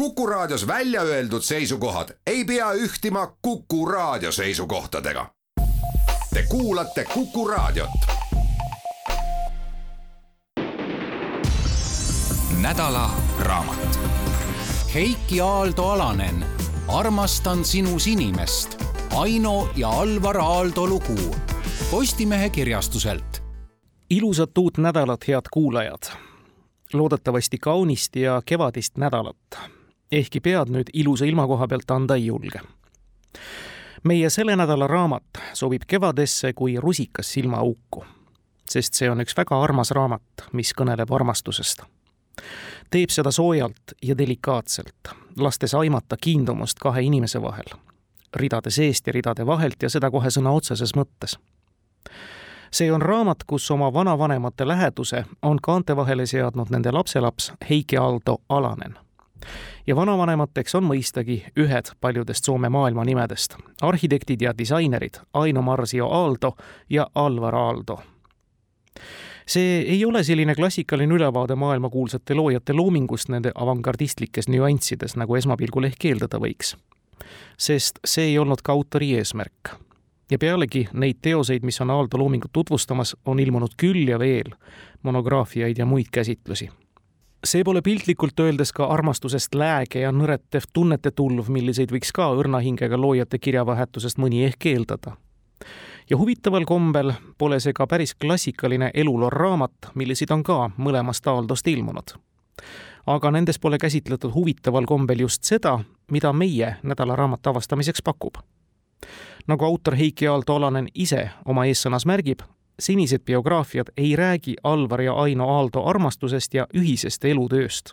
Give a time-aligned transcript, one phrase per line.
[0.00, 5.26] Kuku Raadios välja öeldud seisukohad ei pea ühtima Kuku Raadio seisukohtadega.
[6.34, 7.90] Te kuulate Kuku Raadiot.
[12.60, 14.00] nädala raamat.
[14.94, 16.46] Heiki Aaldo Alanen,
[16.88, 18.84] armastan sinu sinimest.
[19.16, 21.36] Aino ja Alvar Aaldo lugu
[21.90, 23.42] Postimehe kirjastuselt.
[24.10, 26.02] ilusat uut nädalat, head kuulajad.
[26.92, 29.36] loodetavasti kaunist ja kevadist nädalat
[30.12, 32.60] ehkki pead nüüd ilusa ilma koha pealt anda ei julge.
[34.04, 38.04] meie selle nädala raamat sobib kevadesse kui rusikas silmaauku,
[38.70, 41.82] sest see on üks väga armas raamat, mis kõneleb armastusest.
[42.90, 47.70] teeb seda soojalt ja delikaatselt, lastes aimata kiindumust kahe inimese vahel,
[48.34, 51.38] ridade seest ja ridade vahelt ja seda kohe sõna otseses mõttes
[52.70, 58.38] see on raamat, kus oma vanavanemate läheduse on kaante vahele seadnud nende lapselaps Heiki Aaldo
[58.48, 58.98] Alanen
[59.86, 66.56] ja vanavanemateks on mõistagi ühed paljudest Soome maailmanimedest, arhitektid ja disainerid Aino Marsio Aalto
[66.90, 68.00] ja Alvar Aaldo.
[69.46, 76.04] see ei ole selline klassikaline ülevaade maailmakuulsate loojate loomingust nende avangardistlikes nüanssides, nagu esmapilgul ehk
[76.04, 76.76] eeldada võiks.
[77.58, 79.76] sest see ei olnud ka autori eesmärk
[80.30, 84.54] ja pealegi neid teoseid, mis on Aaldo loomingut tutvustamas, on ilmunud küll ja veel
[85.02, 86.70] monograafiaid ja muid käsitlusi
[87.44, 92.60] see pole piltlikult öeldes ka armastusest lääge ja nõretev tunnete tulv, milliseid võiks ka õrna
[92.60, 95.16] hingega loojate kirjavahetusest mõni ehk eeldada.
[96.10, 101.66] ja huvitaval kombel pole see ka päris klassikaline eluloo raamat, milliseid on ka mõlemast Aaldost
[101.66, 102.14] ilmunud.
[103.06, 105.78] aga nendes pole käsitletud huvitaval kombel just seda,
[106.10, 108.36] mida meie nädalaraamatu avastamiseks pakub
[109.46, 112.42] nagu autor Heiki Aalto Alanen ise oma eessõnas märgib,
[112.80, 117.92] senised biograafiad ei räägi Alvar ja Aino Aaldo armastusest ja ühisest elutööst.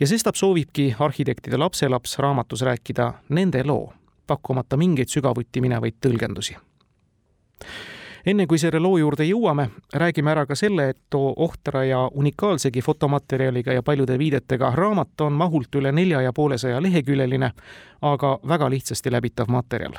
[0.00, 3.92] ja sestap soovibki arhitektide lapselaps raamatus rääkida nende loo,
[4.26, 6.56] pakkumata mingeid sügavuti minevaid tõlgendusi.
[8.26, 12.82] enne kui selle loo juurde jõuame, räägime ära ka selle, et too ohtra ja unikaalsegi
[12.82, 17.52] fotomaterjaliga ja paljude viidetega raamat on mahult üle nelja ja poolesaja leheküljeline,
[18.02, 19.96] aga väga lihtsasti läbitav materjal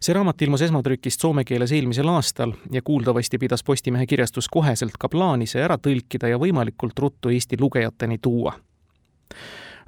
[0.00, 5.08] see raamat ilmus esmatrükist soome keeles eelmisel aastal ja kuuldavasti pidas Postimehe kirjastus koheselt ka
[5.08, 8.52] plaani see ära tõlkida ja võimalikult ruttu Eesti lugejateni tuua.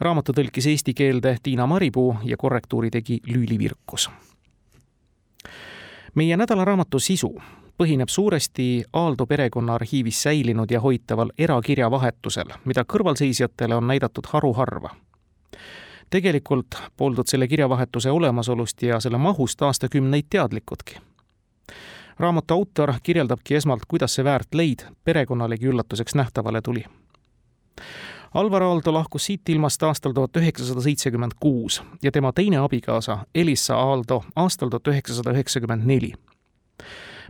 [0.00, 4.10] raamatu tõlkis eesti keelde Tiina Maripuu ja korrektuuri tegi Lüüli Virkus.
[6.14, 7.34] meie nädalaraamatu sisu
[7.78, 14.90] põhineb suuresti Aaldo perekonna arhiivis säilinud ja hoitaval erakirjavahetusel, mida kõrvalseisjatele on näidatud haruharva
[16.10, 16.66] tegelikult
[16.96, 20.96] poldud selle kirjavahetuse olemasolust ja selle mahust aastakümneid teadlikudki.
[22.18, 26.84] raamatu autor kirjeldabki esmalt, kuidas see väärt leid perekonnalegi üllatuseks nähtavale tuli.
[28.34, 33.76] Alvar Aaldo lahkus siit ilmast aastal tuhat üheksasada seitsekümmend kuus ja tema teine abikaasa Elissa
[33.76, 36.12] Aaldo aastal tuhat üheksasada üheksakümmend neli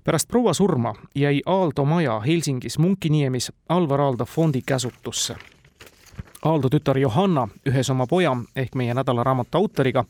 [0.05, 5.37] pärast proua surma jäi Aaldo maja Helsingis Munkiniemis Alvar Aaldo fondi käsutusse
[6.45, 10.05] Aaldo tütar Johanna ühes oma poja ehk meie nädalaraamatu autoriga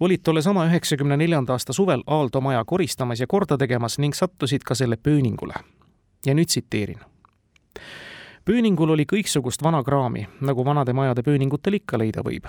[0.00, 4.74] olid tollesama üheksakümne neljanda aasta suvel Aaldo maja koristamas ja korda tegemas ning sattusid ka
[4.74, 5.54] selle pööningule.
[6.26, 7.00] ja nüüd tsiteerin.
[8.44, 12.48] pööningul oli kõiksugust vana kraami, nagu vanade majade pööningutel ikka leida võib.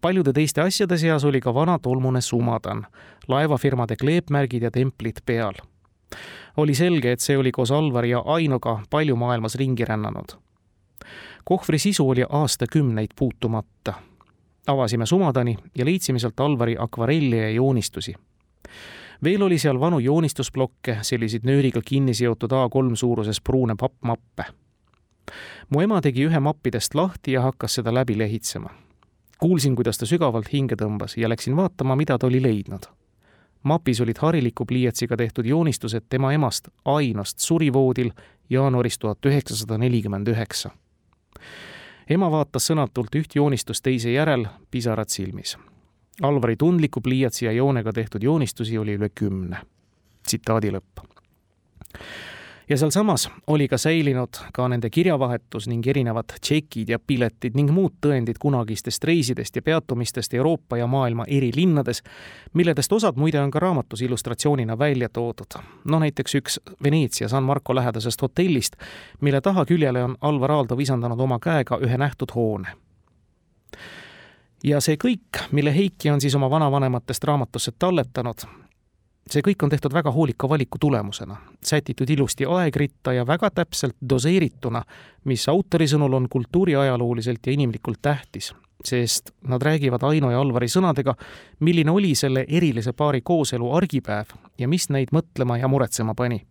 [0.00, 2.86] paljude teiste asjade seas oli ka vana tolmune sumadan,
[3.28, 5.54] laevafirmade kleepmärgid ja templid peal.
[6.56, 10.47] oli selge, et see oli koos Alvari ja Ainoga palju maailmas ringi rännanud
[11.44, 13.94] kohvri sisu oli aastakümneid puutumata.
[14.66, 18.14] avasime sumadani ja leidsime sealt Alvari akvarelle ja joonistusi.
[19.24, 24.44] veel oli seal vanu joonistusblokke, selliseid nööriga kinni seotud A3 suuruses pruune pappmappe.
[25.70, 28.70] mu ema tegi ühe mappidest lahti ja hakkas seda läbi lehitsema.
[29.38, 32.82] kuulsin, kuidas ta sügavalt hinge tõmbas ja läksin vaatama, mida ta oli leidnud
[33.62, 38.10] mapis olid hariliku pliiatsiga tehtud joonistused tema emast Ainost surivoodil
[38.50, 40.70] jaanuaris tuhat üheksasada nelikümmend üheksa
[42.10, 45.56] ema vaatas sõnatult üht joonistust teise järel, pisarad silmis.
[46.22, 49.60] Alvari tundliku pliiatsi ja joonega tehtud joonistusi oli üle kümne.
[50.26, 51.00] tsitaadi lõpp
[52.68, 57.96] ja sealsamas oli ka säilinud ka nende kirjavahetus ning erinevad tšekid ja piletid ning muud
[58.06, 62.02] tõendid kunagistest reisidest ja peatumistest Euroopa ja maailma eri linnades,
[62.52, 65.60] milledest osad muide on ka raamatus illustratsioonina välja toodud.
[65.84, 68.76] no näiteks üks Veneetsia San Marco lähedasest hotellist,
[69.20, 72.68] mille tahaküljele on Alvar Aaldo visandanud oma käega ühe nähtud hoone
[74.64, 78.44] ja see kõik, mille Heiki on siis oma vanavanematest raamatusse talletanud,
[79.32, 84.82] see kõik on tehtud väga hoolika valiku tulemusena, sätitud ilusti aegritta ja väga täpselt doseerituna,
[85.24, 88.52] mis autori sõnul on kultuuriajalooliselt ja inimlikult tähtis,
[88.84, 91.14] sest nad räägivad Aino ja Alvari sõnadega,
[91.60, 96.44] milline oli selle erilise paari kooselu argipäev ja mis neid mõtlema ja muretsema pani.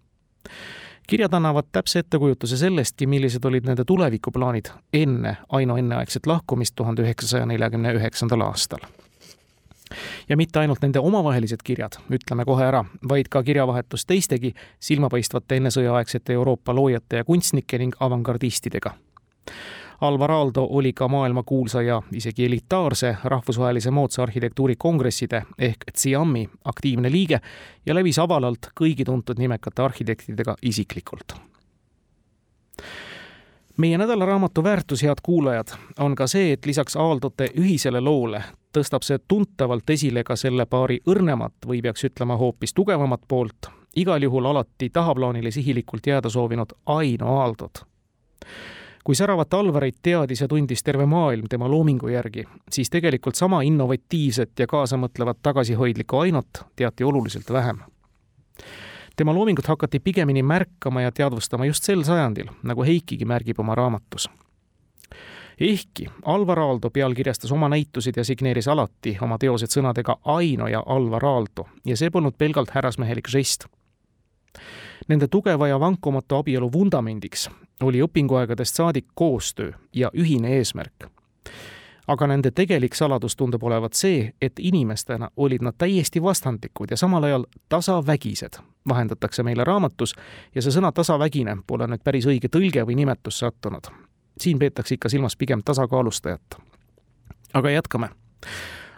[1.08, 7.46] kirjad annavad täpse ettekujutuse sellestki, millised olid nende tulevikuplaanid enne Aino enneaegset lahkumist tuhande üheksasaja
[7.46, 8.84] neljakümne üheksandal aastal
[10.30, 16.34] ja mitte ainult nende omavahelised kirjad, ütleme kohe ära, vaid ka kirjavahetus teistegi silmapaistvate ennesõjaaegsete
[16.34, 18.94] Euroopa loojate ja kunstnike ning avangardistidega.
[20.02, 27.12] Alvar Aalto oli ka maailmakuulsa ja isegi elitaarse rahvusvahelise moodsa arhitektuuri kongresside ehk CIAM-i aktiivne
[27.12, 27.42] liige
[27.86, 31.34] ja levis avalalt kõigi tuntud nimekate arhitektidega isiklikult
[33.78, 35.68] meie nädalaraamatu väärtus, head kuulajad,
[36.00, 38.44] on ka see, et lisaks Aaldote ühisele loole
[38.78, 44.24] tõstab see tuntavalt esile ka selle paari õrnemat või peaks ütlema hoopis tugevamat poolt, igal
[44.24, 47.84] juhul alati tahaplaanile sihilikult jääda soovinud Aino Aaldot.
[49.04, 54.60] kui säravat Alvarit teadis ja tundis terve maailm tema loomingu järgi, siis tegelikult sama innovatiivset
[54.60, 57.80] ja kaasamõtlevat tagasihoidlikku Ainot teati oluliselt vähem
[59.16, 64.30] tema loomingut hakati pigemini märkama ja teadvustama just sel sajandil, nagu Heikigi märgib oma raamatus.
[65.60, 71.26] Ehkki Alvar Aalto pealkirjastas oma näitused ja signeeris alati oma teosed sõnadega Aino ja Alvar
[71.26, 73.66] Aalto ja see polnud pelgalt härrasmehelik žest.
[75.08, 77.50] Nende tugeva ja vankumatu abielu vundamendiks
[77.82, 81.10] oli õpinguaegadest saadik koostöö ja ühine eesmärk
[82.08, 87.24] aga nende tegelik saladus tundub olevat see, et inimestena olid nad täiesti vastandlikud ja samal
[87.24, 90.16] ajal tasavägised, vahendatakse meile raamatus
[90.56, 93.92] ja see sõna tasavägine pole nüüd päris õige tõlge või nimetus sattunud.
[94.42, 96.42] Siin peetakse ikka silmas pigem tasakaalustajat.
[97.54, 98.10] aga jätkame.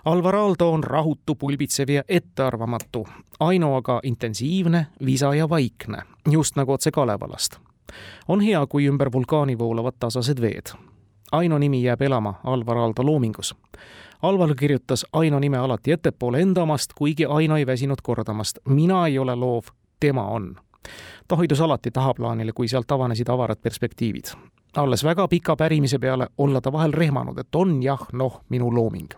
[0.05, 3.07] Alvar Aalto on rahutu, pulbitsev ja ettearvamatu,
[3.39, 5.97] Aino aga intensiivne, visa ja vaikne,
[6.31, 7.57] just nagu otse Kalevalast.
[8.27, 10.89] on hea, kui ümber vulkaani voolavad tasased veed
[11.31, 13.55] Aino nimi jääb elama Alvar Aalto loomingus.
[14.21, 18.59] Alvar kirjutas Aino nime alati ettepoole enda omast, kuigi Aino ei väsinud kordamast.
[18.65, 19.63] mina ei ole loov,
[19.99, 20.55] tema on.
[21.27, 24.25] ta hoidus alati tahaplaanile, kui sealt avanesid avarad perspektiivid.
[24.77, 29.09] Alles väga pika pärimise peale olla ta vahel rehmanud, et on jah, noh, minu looming.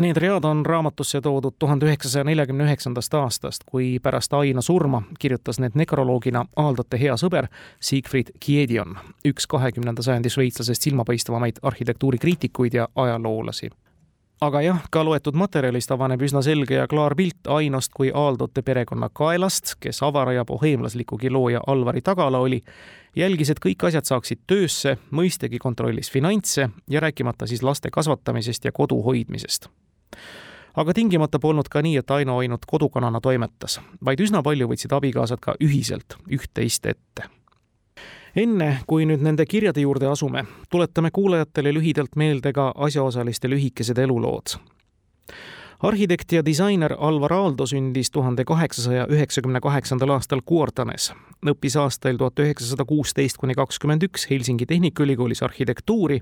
[0.00, 5.58] Need read on raamatusse toodud tuhande üheksasaja neljakümne üheksandast aastast, kui pärast Aina surma kirjutas
[5.60, 7.50] need nekroloogina Aaldote hea sõber
[7.80, 8.96] Siegfried Kiedion,
[9.28, 13.70] üks kahekümnenda sajandi šveitslasest silmapaistvamaid arhitektuurikriitikuid ja ajaloolasi
[14.40, 19.10] aga jah, ka loetud materjalist avaneb üsna selge ja klaar pilt Ainost kui Aaldote perekonna
[19.12, 22.62] kaelast, kes avara ja boheemlaslikugi looja Alvari tagala oli,
[23.16, 28.72] jälgis, et kõik asjad saaksid töösse, mõistagi kontrollis finantse ja rääkimata siis laste kasvatamisest ja
[28.72, 29.68] kodu hoidmisest
[30.80, 35.42] aga tingimata polnud ka nii, et Aino ainult kodukanana toimetas, vaid üsna palju võtsid abikaasad
[35.42, 37.26] ka ühiselt üht-teist ette.
[38.36, 44.58] Enne, kui nüüd nende kirjade juurde asume, tuletame kuulajatele lühidalt meelde ka asjaosaliste lühikesed elulood
[45.80, 51.12] arhitekt ja disainer Alvar Aaldo sündis tuhande kaheksasaja üheksakümne kaheksandal aastal Kuortanes.
[51.46, 56.20] õppis aastail tuhat üheksasada kuusteist kuni kakskümmend üks Helsingi Tehnikaülikoolis arhitektuuri,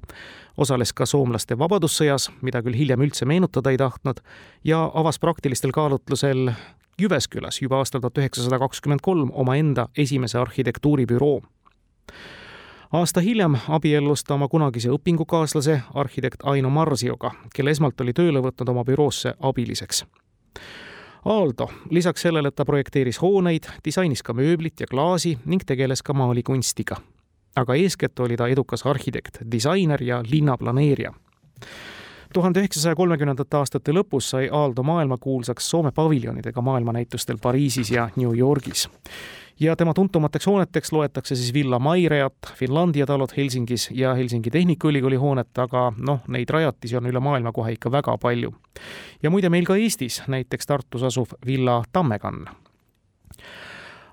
[0.57, 4.23] osales ka soomlaste vabadussõjas, mida küll hiljem üldse meenutada ei tahtnud,
[4.65, 6.53] ja avas praktilistel kaalutlusel
[6.99, 11.41] Jyväskylas juba aastal tuhat üheksasada kakskümmend kolm omaenda esimese arhitektuuribüroo
[12.93, 18.69] aasta hiljem abiellus ta oma kunagise õpingukaaslase, arhitekt Aino Marsioga, kelle esmalt oli tööle võtnud
[18.69, 20.05] oma büroosse abiliseks.
[21.25, 26.13] Aaldo, lisaks sellele, et ta projekteeris hooneid, disainis ka mööblit ja klaasi ning tegeles ka
[26.13, 26.97] maalikunstiga.
[27.57, 31.13] aga eeskätt oli ta edukas arhitekt, disainer ja linnaplaneerija
[32.35, 38.89] tuhande üheksasaja kolmekümnendate aastate lõpus sai Aaldo maailmakuulsaks Soome paviljonidega maailmanäitustel Pariisis ja New Yorgis
[39.61, 45.59] ja tema tuntumateks hooneteks loetakse siis Villa Maireat, Finlandia talud Helsingis ja Helsingi Tehnikaülikooli hoonet,
[45.59, 48.55] aga noh, neid rajatisi on üle maailma kohe ikka väga palju.
[49.23, 52.47] ja muide, meil ka Eestis, näiteks Tartus asuv Villa Tammekann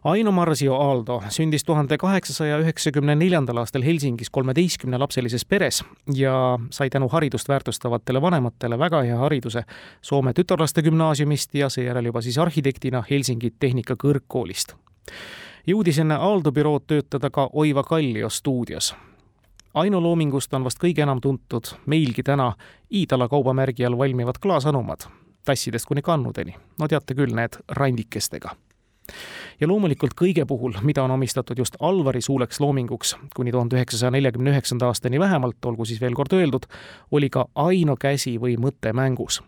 [0.06, 5.80] Aino Marsio Aaldo sündis tuhande kaheksasaja üheksakümne neljandal aastal Helsingis kolmeteistkümnelapselises peres
[6.14, 9.64] ja sai tänu haridust väärtustavatele vanematele väga hea hariduse
[10.02, 14.76] Soome tütarlaste gümnaasiumist ja seejärel juba siis arhitektina Helsingi Tehnikakõrgkoolist
[15.68, 18.94] jõudis enne Aaldo bürood töötada ka Oiva Kallio stuudios.
[19.74, 22.52] Aino loomingust on vast kõige enam tuntud meilgi täna
[22.94, 25.10] Iidala kaubamärgi all valmivad klaasanumad,
[25.46, 26.56] tassidest kuni kannudeni.
[26.80, 28.56] no teate küll, need randikestega
[29.60, 34.54] ja loomulikult kõige puhul, mida on omistatud just Alvari suuleks loominguks kuni tuhande üheksasaja neljakümne
[34.54, 36.66] üheksanda aastani vähemalt, olgu siis veel kord öeldud,
[37.12, 39.42] oli ka Aino käsi või mõte mängus.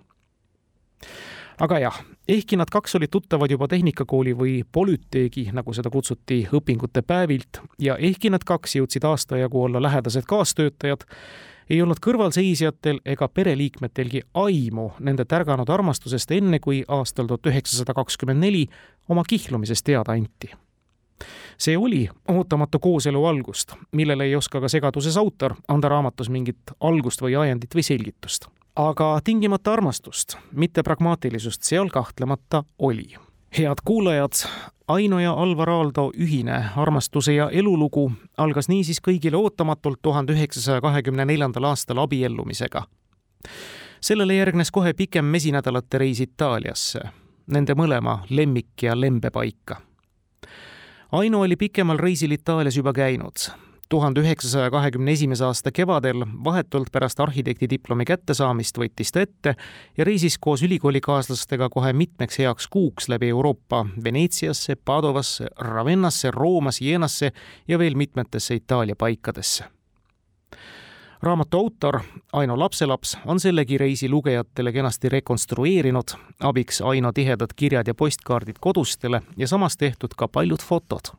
[1.58, 1.96] Aga jah,
[2.30, 7.96] ehkki nad kaks olid tuttavad juba tehnikakooli või polüteegi, nagu seda kutsuti, õpingute päevilt ja
[7.98, 11.08] ehkki nad kaks jõudsid aasta jagu olla lähedased kaastöötajad,
[11.70, 18.44] ei olnud kõrvalseisjatel ega pereliikmetelgi aimu nende tärganud armastusest enne, kui aastal tuhat üheksasada kakskümmend
[18.44, 18.66] neli
[19.10, 20.52] oma kihlumisest teada anti.
[21.58, 27.22] see oli ootamatu kooselu algust, millele ei oska ka segaduses autor anda raamatus mingit algust
[27.22, 28.48] või ajendit või selgitust
[28.78, 33.16] aga tingimata armastust, mitte pragmaatilisust seal kahtlemata oli.
[33.52, 34.32] Head kuulajad,
[34.88, 41.26] Aino ja Alvar Aaldo ühine armastuse ja elulugu algas niisiis kõigile ootamatult tuhande üheksasaja kahekümne
[41.26, 42.84] neljandal aastal abiellumisega.
[44.02, 47.00] sellele järgnes kohe pikem mesinädalate reis Itaaliasse,
[47.48, 49.82] nende mõlema lemmik- ja lembepaika.
[51.12, 57.20] Aino oli pikemal reisil Itaalias juba käinud tuhande üheksasaja kahekümne esimese aasta kevadel, vahetult pärast
[57.20, 59.56] arhitektidiplomi kättesaamist, võttis ta ette
[59.98, 67.32] ja reisis koos ülikoolikaaslastega kohe mitmeks heaks kuuks läbi Euroopa Veneetsiasse, Padovasse, Ravennasse, Rooma, Sienasse
[67.68, 69.66] ja veel mitmetesse Itaalia paikadesse.
[71.22, 72.00] raamatu autor
[72.34, 79.22] Aino lapselaps on sellegi reisi lugejatele kenasti rekonstrueerinud, abiks Aino tihedad kirjad ja postkaardid kodustele
[79.38, 81.16] ja samas tehtud ka paljud fotod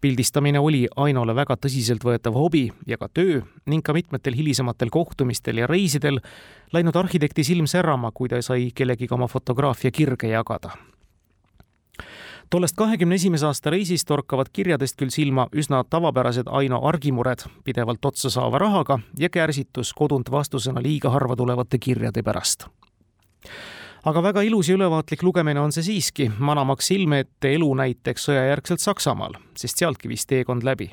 [0.00, 5.66] pildistamine oli Ainole väga tõsiseltvõetav hobi ja ka töö ning ka mitmetel hilisematel kohtumistel ja
[5.66, 6.20] reisidel
[6.72, 10.70] läinud arhitekti silm särama, kui ta sai kellegiga oma fotograafia kirge jagada.
[12.50, 18.30] tollest kahekümne esimese aasta reisist torkavad kirjadest küll silma üsna tavapärased Aino argimured pidevalt otsa
[18.30, 22.68] saava rahaga ja kärsitus kodunt vastusena liiga harva tulevate kirjade pärast
[24.04, 28.82] aga väga ilus ja ülevaatlik lugemine on see siiski, manamaks silme ette elu näiteks sõjajärgselt
[28.82, 30.92] Saksamaal, sest sealtki viis teekond läbi.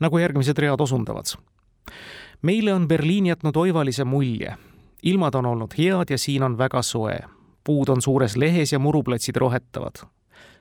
[0.00, 1.24] nagu järgmised read osundavad.
[2.42, 4.56] meile on Berliin jätnud oivalise mulje.
[5.02, 7.18] ilmad on olnud head ja siin on väga soe.
[7.64, 10.08] puud on suures lehes ja muruplatsid rohetavad.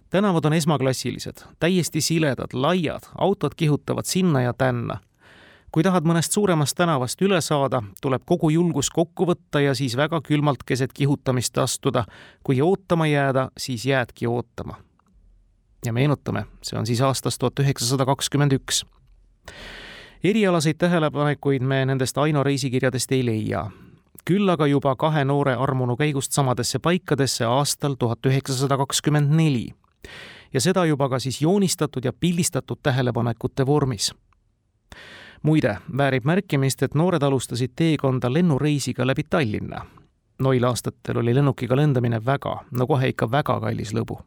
[0.09, 4.99] tänavad on esmaklassilised, täiesti siledad, laiad, autod kihutavad sinna ja tänna
[5.71, 10.21] kui tahad mõnest suuremast tänavast üle saada, tuleb kogu julgus kokku võtta ja siis väga
[10.23, 12.05] külmalt keset kihutamist astuda.
[12.43, 14.77] kui ootama jääda, siis jäädki ootama.
[15.85, 18.85] ja meenutame, see on siis aastast tuhat üheksasada kakskümmend üks.
[20.23, 23.71] erialaseid tähelepanekuid me nendest Aino reisikirjadest ei leia
[24.27, 29.73] küll aga juba kahe noore armunu käigust samadesse paikadesse aastal tuhat üheksasada kakskümmend neli.
[30.53, 34.13] ja seda juba ka siis joonistatud ja pildistatud tähelepanekute vormis
[35.43, 39.85] muide, väärib märkimist, et noored alustasid teekonda lennureisiga läbi Tallinna.
[40.39, 44.19] noil aastatel oli lennukiga lendamine väga, no kohe ikka väga kallis lõbu.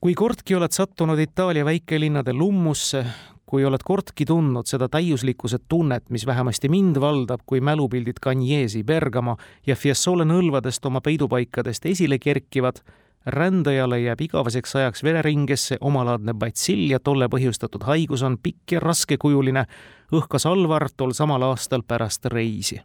[0.00, 3.04] kui kordki oled sattunud Itaalia väikelinnade lummusse,
[3.50, 9.36] kui oled kordki tundnud seda täiuslikkuse tunnet, mis vähemasti mind valdab, kui mälupildid Cagnesi, Bergamo
[9.66, 12.78] ja Fiesole nõlvadest oma peidupaikadest esile kerkivad,
[13.26, 19.64] rändajale jääb igaveseks ajaks vereringesse omalaadne batsill ja tolle põhjustatud haigus on pikk ja raskekujuline,
[20.12, 22.80] õhkas Alvar tol samal aastal pärast reisi.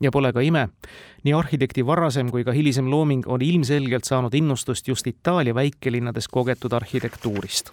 [0.00, 0.68] ja pole ka ime,
[1.24, 6.72] nii arhitekti varasem kui ka hilisem looming on ilmselgelt saanud innustust just Itaalia väikelinnades kogetud
[6.72, 7.72] arhitektuurist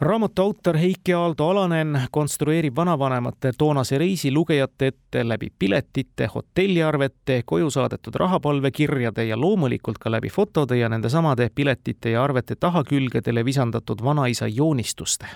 [0.00, 7.70] raamatu autor Heiki Aaldo Alanen konstrueerib vanavanemate toonase reisi lugejate ette läbi piletite, hotelliarvete, koju
[7.70, 14.46] saadetud rahapalvekirjade ja loomulikult ka läbi fotode ja nendesamade piletite ja arvete tahakülgedele visandatud vanaisa
[14.46, 15.26] joonistuste.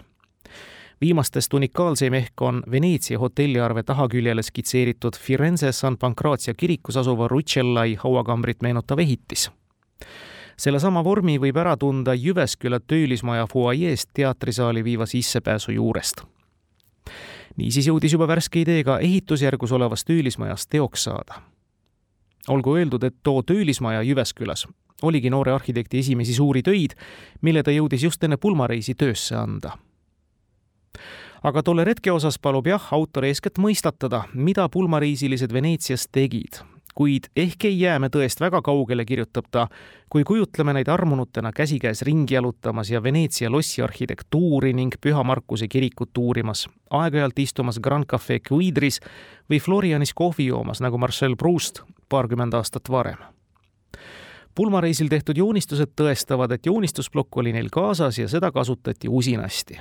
[1.00, 8.62] viimastest unikaalseim ehk on Veneetsia hotelliarve tahaküljele skitseeritud Firenze San Pancrazia kirikus asuva Rucellai hauakambrit
[8.62, 9.50] meenutav ehitis
[10.62, 16.23] sellesama vormi võib ära tunda Jyväsküla töölismaja fuajeest teatrisaali viiva sissepääsu juurest.
[17.57, 21.42] niisiis jõudis juba värske idee ka ehitusjärgus olevast töölismajast teoks saada.
[22.49, 24.66] olgu öeldud, et too töölismaja Jyväskylas
[25.02, 26.95] oligi noore arhitekti esimesi suuri töid,
[27.40, 29.78] mille ta jõudis just enne pulmareisi töösse anda
[31.42, 36.62] aga tolle retke osas palub jah, autor eeskätt mõistatada, mida pulmareisilised Veneetsias tegid
[36.94, 39.66] kuid ehk ei jää me tõest väga kaugele, kirjutab ta,
[40.12, 46.18] kui kujutleme neid armunutena käsikäes ringi jalutamas ja Veneetsia lossi arhitektuuri ning Püha Markuse kirikut
[46.18, 49.00] uurimas, aeg-ajalt istumas Grand Cafe Quiidris
[49.50, 53.18] või Florianis kohvi joomas, nagu Marcel Proust paarkümmend aastat varem.
[54.54, 59.80] Pulmareisil tehtud joonistused tõestavad, et joonistusplokk oli neil kaasas ja seda kasutati usinasti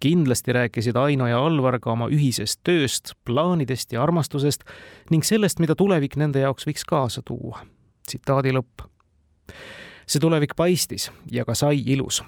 [0.00, 4.64] kindlasti rääkisid Aino ja Alvar ka oma ühisest tööst, plaanidest ja armastusest
[5.10, 7.64] ning sellest, mida tulevik nende jaoks võiks kaasa tuua.
[8.06, 8.86] tsitaadi lõpp.
[10.06, 12.22] see tulevik paistis ja ka sai ilus.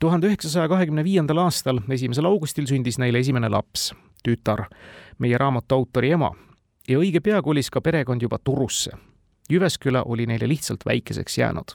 [0.00, 4.66] tuhande üheksasaja kahekümne viiendal aastal, esimesel augustil sündis neile esimene laps, tütar,
[5.18, 6.34] meie raamatu autori ema,
[6.88, 8.90] ja õige pea kolis ka perekond juba Turusse.
[9.50, 11.70] Jyvesküla oli neile lihtsalt väikeseks jäänud.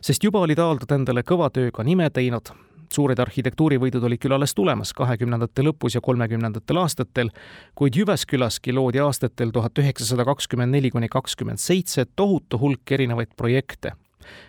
[0.00, 2.48] sest juba olid Aaldod endale kõva tööga nime teinud,
[2.92, 7.30] suured arhitektuurivõidud olid küll alles tulemas kahekümnendate lõpus ja kolmekümnendatel aastatel,
[7.74, 13.96] kuid Jyväskylaski loodi aastatel tuhat üheksasada kakskümmend neli kuni kakskümmend seitse tohutu hulk erinevaid projekte.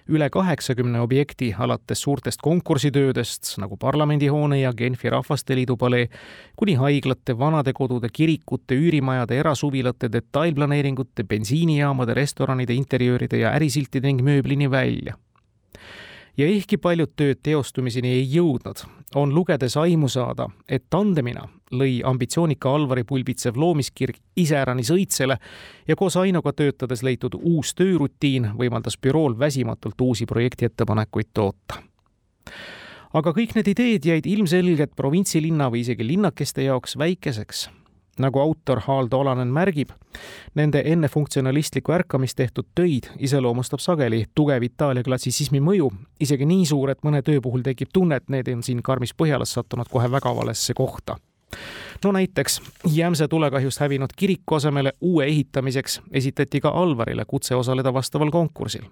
[0.09, 6.07] Üle kaheksakümne objekti, alates suurtest konkursitöödest nagu parlamendihoone ja Genfi Rahvasteliidu palee,
[6.57, 15.17] kuni haiglate, vanadekodude, kirikute, üürimajade, erasuvilate, detailplaneeringute, bensiinijaamade, restoranide, interjööride ja ärisiltide ning mööblini välja
[16.37, 18.83] ja ehkki paljud tööd teostumiseni ei jõudnud,
[19.15, 25.37] on lugedes aimu saada, et tandemina lõi ambitsioonika Alvari pulbitsev loomiskirg iseäranis õitsele
[25.87, 31.81] ja koos Ainoga töötades leitud uus töörutiin võimaldas bürool väsimatult uusi projektiettepanekuid toota.
[33.13, 37.69] aga kõik need ideed jäid ilmselgelt provintsilinna või isegi linnakeste jaoks väikeseks
[38.19, 39.91] nagu autor Haaldo Olanen märgib,
[40.55, 46.91] nende enne funktsionalistlikku ärkamist tehtud töid iseloomustab sageli tugev Itaalia klassitsismi mõju, isegi nii suur,
[46.93, 50.35] et mõne töö puhul tekib tunne, et need on siin karmis Põhjalas sattunud kohe väga
[50.35, 51.17] valesse kohta.
[52.03, 52.61] No näiteks
[52.93, 58.83] Jämse tulekahjust hävinud kiriku asemele uue ehitamiseks esitati ka Alvarile kutse osaleda vastaval konkursil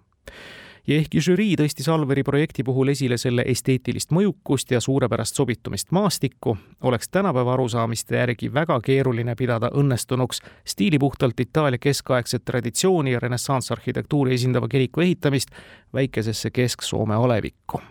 [0.88, 6.58] ja ehkki žürii tõstis Alveri projekti puhul esile selle esteetilist mõjukust ja suurepärast sobitumist maastikku,
[6.84, 14.68] oleks tänapäeva arusaamiste järgi väga keeruline pidada õnnestunuks stiilipuhtalt Itaalia keskaegset traditsiooni ja renessanssarhitektuuri esindava
[14.68, 15.52] kiriku ehitamist
[15.94, 17.82] väikesesse Kesk-Soome olevikku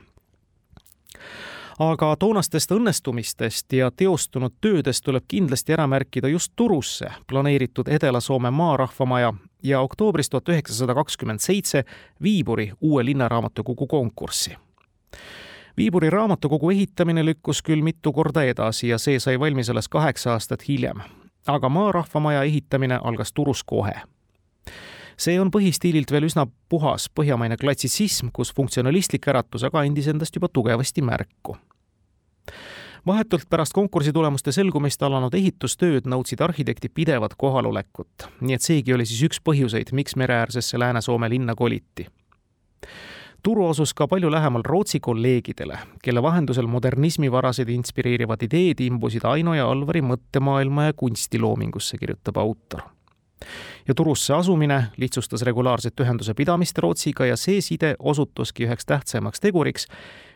[1.79, 9.33] aga toonastest õnnestumistest ja teostunud töödest tuleb kindlasti ära märkida just Turusse planeeritud Edela-Soome maarahvamaja
[9.63, 11.85] ja oktoobris tuhat üheksasada kakskümmend seitse
[12.23, 14.57] Viiburi uue linnaraamatukogu konkurssi.
[15.77, 20.69] Viiburi raamatukogu ehitamine lükkus küll mitu korda edasi ja see sai valmis alles kaheksa aastat
[20.69, 21.01] hiljem,
[21.47, 23.95] aga maarahvamaja ehitamine algas Turus kohe
[25.17, 30.49] see on põhistiililt veel üsna puhas põhjamaine klassitsism, kus funktsionalistlik äratus aga andis endast juba
[30.53, 31.57] tugevasti märku.
[33.07, 39.05] Vahetult pärast konkursi tulemuste selgumist alanud ehitustööd nõudsid arhitekti pidevat kohalolekut, nii et seegi oli
[39.05, 42.07] siis üks põhjuseid, miks mereäärsesse Lääne-Soome linna koliti.
[43.43, 49.69] turu asus ka palju lähemal Rootsi kolleegidele, kelle vahendusel modernismivarased inspireerivad ideed imbusid Aino ja
[49.69, 52.89] Alvari mõttemaailma ja kunstiloomingusse, kirjutab autor
[53.89, 59.87] ja Turusse asumine lihtsustas regulaarset ühenduse pidamist Rootsiga ja see side osutuski üheks tähtsamaks teguriks,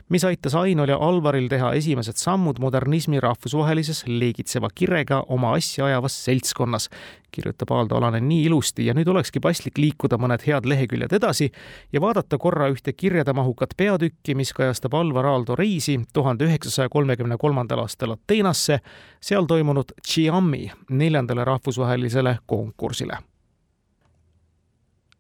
[0.08, 6.16] mis aitas Ainol ja Alvaril teha esimesed sammud modernismi rahvusvahelises leegitseva kirega oma asja ajavas
[6.24, 6.88] seltskonnas,
[7.32, 11.50] kirjutab Aaldo Alanen nii ilusti ja nüüd olekski paslik liikuda mõned head leheküljed edasi
[11.92, 17.84] ja vaadata korra ühte kirjademahukat peatükki, mis kajastab Alvar Aaldo reisi tuhande üheksasaja kolmekümne kolmandal
[17.84, 18.80] aastal Ateenasse,
[19.20, 23.20] seal toimunud Chiami neljandale rahvusvahelisele konkursile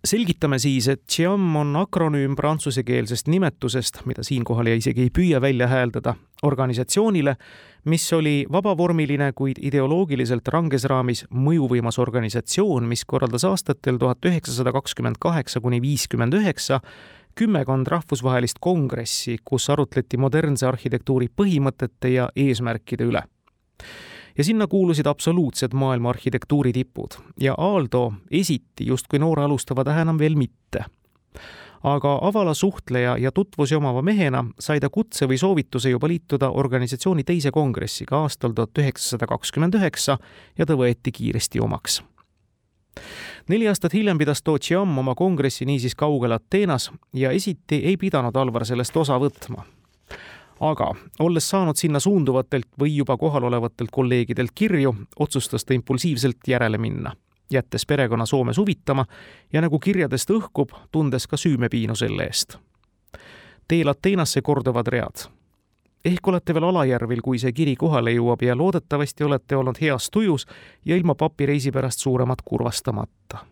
[0.08, 6.14] selgitame siis, et Xiam on akronüüm prantsusekeelsest nimetusest, mida siinkohal isegi ei püüa välja hääldada,
[6.48, 7.34] organisatsioonile,
[7.88, 15.20] mis oli vabavormiline, kuid ideoloogiliselt ranges raamis mõjuvõimas organisatsioon, mis korraldas aastatel tuhat üheksasada kakskümmend
[15.20, 16.80] kaheksa kuni viiskümmend üheksa
[17.38, 23.26] kümmekond rahvusvahelist kongressi, kus arutleti modernse arhitektuuri põhimõtete ja eesmärkide üle
[24.38, 27.10] ja sinna kuulusid absoluutsed maailma arhitektuuri tipud.
[27.40, 30.84] Ja Aaldo esiti justkui noore alustava tähe enam veel mitte.
[31.82, 37.24] aga avala suhtleja ja tutvusi omava mehena sai ta kutse või soovituse juba liituda organisatsiooni
[37.24, 40.18] teise kongressiga aastal tuhat üheksasada kakskümmend üheksa
[40.58, 42.02] ja ta võeti kiiresti omaks.
[43.48, 48.66] Neli aastat hiljem pidas Tootšiam oma kongressi niisiis kaugel Ateenas ja esiti ei pidanud Alvar
[48.66, 49.62] sellest osa võtma
[50.60, 57.12] aga olles saanud sinna suunduvatelt või juba kohalolevatelt kolleegidelt kirju, otsustas ta impulsiivselt järele minna,
[57.50, 59.06] jättes perekonna Soome suvitama
[59.52, 62.58] ja nagu kirjadest õhkub, tundes ka süümepiinu selle eest.
[63.68, 65.28] teel Ateenasse korduvad read.
[66.04, 70.46] ehk olete veel Alajärvil, kui see kiri kohale jõuab ja loodetavasti olete olnud heas tujus
[70.84, 73.44] ja ilma papireisi pärast suuremat kurvastamata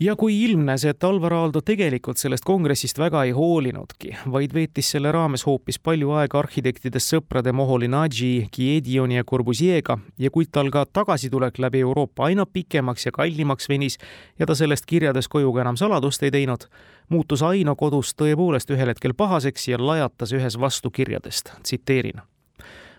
[0.00, 5.10] ja kui ilmnes, et Alvar Aaldo tegelikult sellest kongressist väga ei hoolinudki, vaid veetis selle
[5.14, 11.58] raames hoopis palju aega arhitektidest sõprade Moholy-Nagy, Giedioni ja Corbusier'ga ja kui tal ka tagasitulek
[11.58, 13.98] läbi Euroopa aina pikemaks ja kallimaks venis
[14.38, 16.68] ja ta sellest kirjades koju ka enam saladust ei teinud,
[17.10, 22.22] muutus Aino kodus tõepoolest ühel hetkel pahaseks ja lajatas ühes vastu kirjadest, tsiteerin.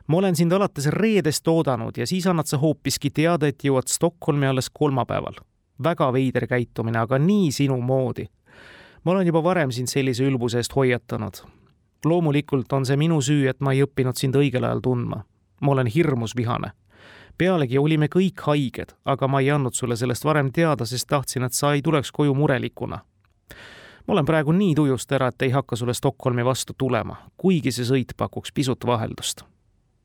[0.09, 4.49] Ma olen sind alates reedest oodanud ja siis annad sa hoopiski teada, et jõuad Stockholmi
[4.49, 5.37] alles kolmapäeval
[5.83, 8.29] väga veider käitumine, aga nii sinu moodi.
[9.03, 11.33] ma olen juba varem sind sellise ülbuse eest hoiatanud.
[12.05, 15.23] loomulikult on see minu süü, et ma ei õppinud sind õigel ajal tundma.
[15.61, 16.71] ma olen hirmus vihane.
[17.37, 21.53] pealegi olime kõik haiged, aga ma ei andnud sulle sellest varem teada, sest tahtsin, et
[21.53, 22.99] sa ei tuleks koju murelikuna.
[24.07, 27.85] ma olen praegu nii tujust ära, et ei hakka sulle Stockholmi vastu tulema, kuigi see
[27.85, 29.43] sõit pakuks pisut vaheldust.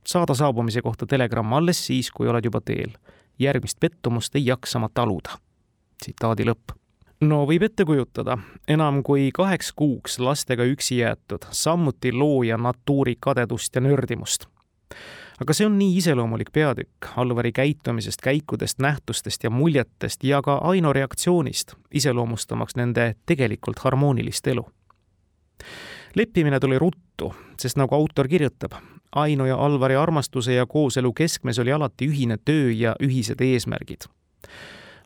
[0.06, 2.90] saada saabumise kohta telegramm alles siis, kui oled juba teel.
[3.38, 5.43] järgmist pettumust ei jaksa ma taluda.
[6.00, 6.74] Tsitaadi lõpp
[7.28, 8.36] no võib ette kujutada,
[8.68, 14.46] enam kui kaheks kuuks lastega üksi jäetud, samuti looja natuuri kadedust ja nördimust.
[15.40, 20.92] aga see on nii iseloomulik peatükk Alvari käitumisest, käikudest, nähtustest ja muljetest ja ka Aino
[20.92, 24.66] reaktsioonist, iseloomustamaks nende tegelikult harmoonilist elu.
[26.14, 28.72] leppimine tuli ruttu, sest nagu autor kirjutab,
[29.12, 34.10] Aino ja Alvari armastuse ja kooselu keskmes oli alati ühine töö ja ühised eesmärgid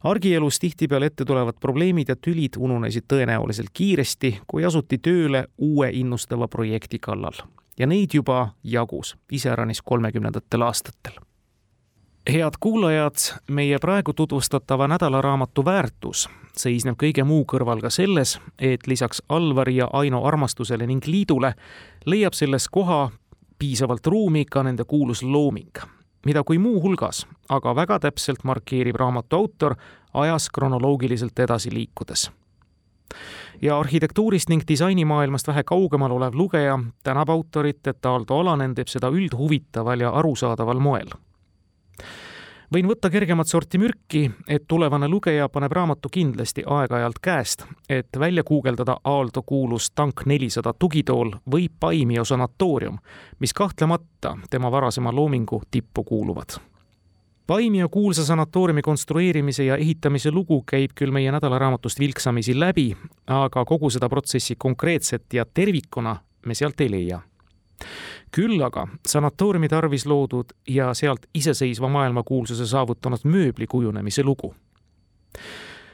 [0.04, 6.48] argielus tihtipeale ette tulevad probleemid ja tülid ununesid tõenäoliselt kiiresti, kui asuti tööle uue innustava
[6.48, 7.32] projekti kallal.
[7.78, 11.12] ja neid juba jagus, iseäranis kolmekümnendatel aastatel.
[12.32, 13.16] head kuulajad,
[13.50, 19.88] meie praegu tutvustatava nädalaraamatu väärtus seisneb kõige muu kõrval ka selles, et lisaks Alvari ja
[19.92, 21.54] Aino armastusele ning liidule
[22.06, 23.10] leiab selles koha
[23.58, 29.74] piisavalt ruumi ka nende kuulus looming mida kui muuhulgas aga väga täpselt markeerib raamatu autor
[30.14, 32.30] ajas kronoloogiliselt edasi liikudes.
[33.62, 39.08] ja arhitektuurist ning disainimaailmast vähe kaugemal olev lugeja tänab autorit, et Aalto Alanen teeb seda
[39.08, 41.08] üldhuvitaval ja arusaadaval moel
[42.74, 48.44] võin võtta kergemat sorti mürki, et tulevane lugeja paneb raamatu kindlasti aeg-ajalt käest, et välja
[48.44, 52.98] guugeldada Aalto kuulus tank nelisada tugitool või Paimio sanatoorium,
[53.40, 56.58] mis kahtlemata tema varasema loomingu tippu kuuluvad.
[57.46, 62.90] Paimio kuulsa sanatooriumi konstrueerimise ja ehitamise lugu käib küll meie nädalaraamatust vilksamisi läbi,
[63.26, 67.22] aga kogu seda protsessi konkreetset ja tervikuna me sealt ei leia
[68.34, 74.54] küll aga sanatooriumi tarvis loodud ja sealt iseseisva maailmakuulsuse saavutanud mööbli kujunemise lugu.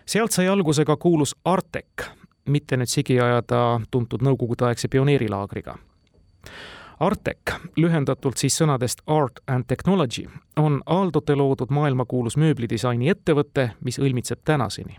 [0.06, 2.06] sealt sai alguse ka kuulus Artec,
[2.48, 5.78] mitte nüüd sigi ajada tuntud nõukogudeaegse pioneerilaagriga.
[7.00, 14.44] Artec, lühendatult siis sõnadest Art and Technology, on Aaldote loodud maailmakuulus mööblidisaini ettevõte, mis õilmitseb
[14.44, 14.98] tänaseni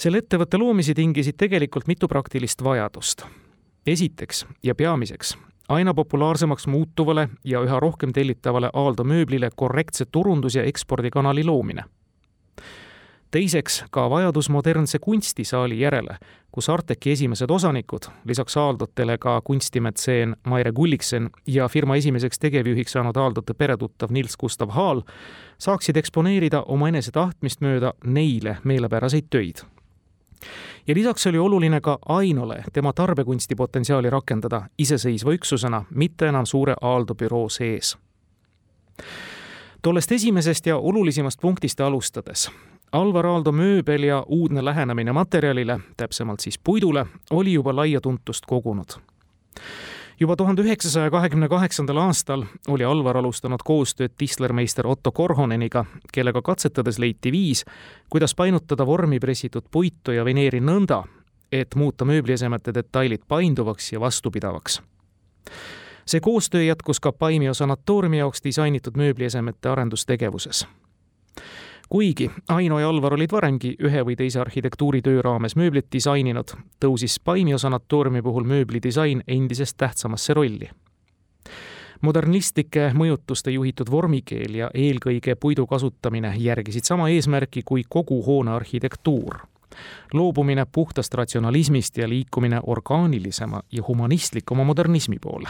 [0.00, 3.26] selle ettevõtte loomise tingisid tegelikult mitu praktilist vajadust.
[3.86, 5.36] esiteks ja peamiseks
[5.70, 11.84] aina populaarsemaks muutuvale ja üha rohkem tellitavale Aaldo mööblile korrektse turundus- ja ekspordikanali loomine.
[13.30, 16.16] teiseks ka vajadus modernse kunstisaali järele,
[16.52, 23.16] kus Arteki esimesed osanikud, lisaks Aaldotele ka kunstimetseen Maire Gulliksen ja firma esimeseks tegevjuhiks saanud
[23.16, 25.02] Aaldote peretuttav Nils Gustav Haal,
[25.58, 29.62] saaksid eksponeerida omaenese tahtmist mööda neile meelepäraseid töid
[30.86, 36.74] ja lisaks oli oluline ka Ainole tema tarbekunsti potentsiaali rakendada iseseisva üksusena, mitte enam suure
[36.80, 37.98] Aaldo büroo sees.
[39.82, 42.50] tollest esimesest ja olulisimast punktist alustades
[42.92, 49.00] Alvar Aaldo mööbel ja uudne lähenemine materjalile, täpsemalt siis puidule, oli juba laia tuntust kogunud
[50.20, 56.98] juba tuhande üheksasaja kahekümne kaheksandal aastal oli Alvar alustanud koostööd tislermeister Otto Korhoneniga, kellega katsetades
[56.98, 57.64] leiti viis,
[58.10, 61.02] kuidas painutada vormi pressitud puitu ja veneeri nõnda,
[61.52, 64.82] et muuta mööbliesemete detailid painduvaks ja vastupidavaks.
[66.06, 70.66] see koostöö jätkus ka Paimio sanatooriumi jaoks disainitud mööbliesemete arendustegevuses
[71.90, 77.58] kuigi Aino ja Alvar olid varemgi ühe või teise arhitektuuritöö raames mööblit disaininud, tõusis Paimio
[77.58, 80.70] sanatooriumi puhul mööblidisain endisest tähtsamasse rolli.
[82.00, 89.36] modernistlike mõjutuste juhitud vormikeel ja eelkõige puidu kasutamine järgisid sama eesmärki kui kogu hoone arhitektuur
[90.14, 95.48] loobumine puhtast ratsionalismist ja liikumine orgaanilisema ja humanistlikuma modernismi poole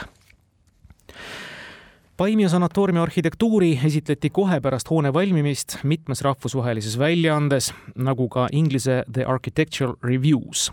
[2.20, 9.24] Paimio sanatooriumi arhitektuuri esitleti kohe pärast hoone valmimist mitmes rahvusvahelises väljaandes, nagu ka Inglise The
[9.24, 10.72] Architectural Reviews.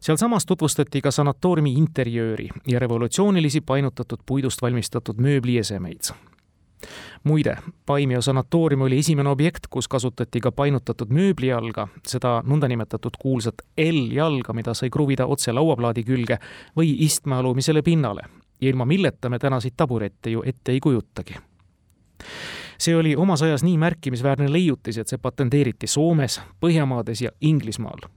[0.00, 6.14] sealsamas tutvustati ka sanatooriumi interjööri ja revolutsioonilisi painutatud puidust valmistatud mööbliesemeid.
[7.24, 14.52] muide, Paimio sanatoorium oli esimene objekt, kus kasutati ka painutatud mööblijalga, seda nõndanimetatud kuulsat L-jalga,
[14.52, 16.38] mida sai kruvida otse lauaplaadi külge
[16.76, 18.22] või istme alumisele pinnale
[18.64, 21.36] ja ilma milleta me tänaseid taburette ju ette ei kujutagi.
[22.78, 28.08] see oli omas ajas nii märkimisväärne leiutis, et see patenteeriti Soomes, Põhjamaades ja Inglismaal.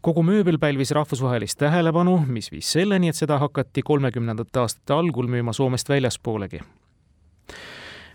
[0.00, 5.52] kogu mööbel pälvis rahvusvahelist tähelepanu, mis viis selleni, et seda hakati kolmekümnendate aastate algul müüma
[5.52, 6.60] Soomest väljaspoolegi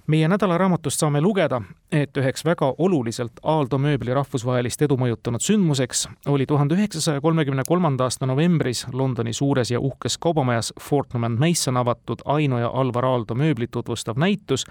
[0.07, 1.61] meie nädalaraamatust saame lugeda,
[1.91, 8.07] et üheks väga oluliselt Aalto mööbli rahvusvahelist edu mõjutanud sündmuseks oli tuhande üheksasaja kolmekümne kolmanda
[8.07, 13.35] aasta novembris Londoni suures ja uhkes kaubamajas Fortnum and Mason avatud Aino ja Alvar Aalto
[13.35, 14.65] mööblit tutvustav näitus,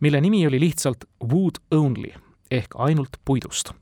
[0.00, 2.12] mille nimi oli lihtsalt Wood Only
[2.50, 3.72] ehk ainult puidust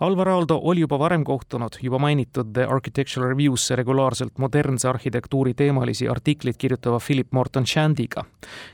[0.00, 6.08] Alvar Aaldo oli juba varem kohtunud juba mainitud The Architectural Review'sse regulaarselt modernse arhitektuuri teemalisi
[6.08, 8.24] artikleid kirjutava Philip Morton Shandiga,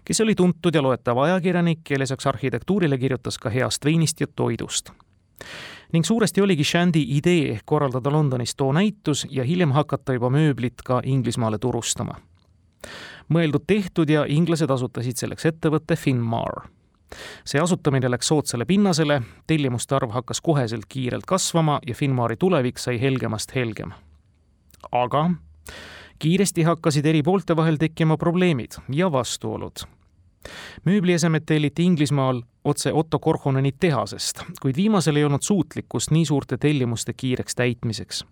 [0.05, 4.93] kes oli tuntud ja loetav ajakirjanik ja lisaks arhitektuurile kirjutas ka heast veinist ja toidust
[5.93, 11.01] ning suuresti oligi Shandi idee korraldada Londonis too näitus ja hiljem hakata juba mööblit ka
[11.05, 12.15] Inglismaale turustama.
[13.29, 16.69] mõeldud-tehtud ja inglased asutasid selleks ettevõtte Finmar
[17.45, 23.01] see asutamine läks soodsale pinnasele, tellimuste arv hakkas koheselt kiirelt kasvama ja Finmari tulevik sai
[23.01, 23.93] helgemast helgem.
[24.93, 25.31] aga
[26.19, 29.87] kiiresti hakkasid eri poolte vahel tekkima probleemid ja vastuolud.
[30.85, 37.13] mööbliesemed telliti Inglismaal otse Otto Korhoneni tehasest, kuid viimasel ei olnud suutlikkust nii suurte tellimuste
[37.13, 38.25] kiireks täitmiseks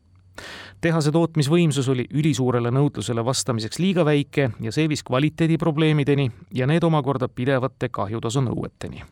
[0.80, 7.28] tehase tootmisvõimsus oli ülisuurele nõudlusele vastamiseks liiga väike ja see viis kvaliteediprobleemideni ja need omakorda
[7.28, 9.04] pidevate kahjutasu nõueteni.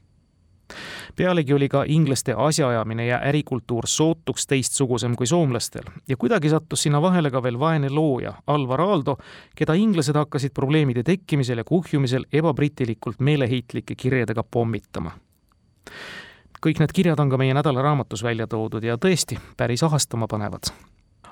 [1.17, 7.03] pealegi oli ka inglaste asjaajamine ja ärikultuur sootuks teistsugusem kui soomlastel ja kuidagi sattus sinna
[7.03, 9.17] vahele ka veel vaene looja Alvar Aaldo,
[9.57, 15.13] keda inglased hakkasid probleemide tekkimisel ja kuhjumisel ebabritilikult meeleheitlike kirjadega pommitama
[16.63, 20.71] kõik need kirjad on ka meie nädalaraamatus välja toodud ja tõesti päris ahastama panevad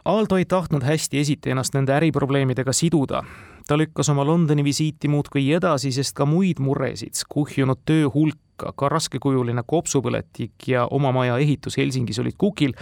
[0.05, 3.23] Aldo ei tahtnud hästi esiti ennast nende äriprobleemidega siduda.
[3.69, 8.89] ta lükkas oma Londoni visiiti muudkui edasi, sest ka muid muresid, kuhjunud töö hulka, ka
[8.89, 12.73] raskekujuline kopsupõletik ja oma maja ehitus Helsingis olid kukil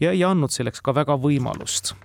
[0.00, 1.96] ja ei andnud selleks ka väga võimalust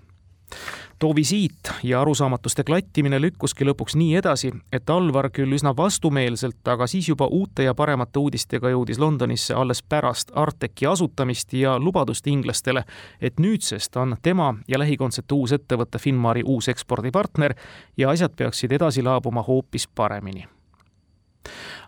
[1.01, 6.85] too visiit ja arusaamatuste klattimine lükkuski lõpuks nii edasi, et Alvar küll üsna vastumeelselt, aga
[6.87, 12.83] siis juba uute ja paremate uudistega jõudis Londonisse alles pärast Arteki asutamist ja lubadust inglastele,
[13.21, 17.57] et nüüdsest on tema ja lähikondsete uus ettevõte Finmari uus ekspordipartner
[17.97, 20.45] ja asjad peaksid edasi laabuma hoopis paremini.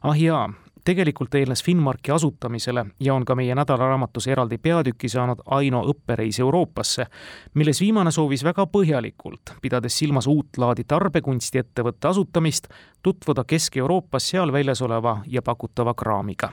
[0.03, 0.49] ah jaa,
[0.83, 7.05] tegelikult eelnes Finnmarki asutamisele ja on ka meie nädalaraamatus eraldi peatüki saanud Aino õppereis Euroopasse,
[7.53, 12.67] milles viimane soovis väga põhjalikult, pidades silmas uut laadi tarbekunstiettevõtte asutamist,
[13.01, 16.51] tutvuda Kesk-Euroopas seal väljas oleva ja pakutava kraamiga.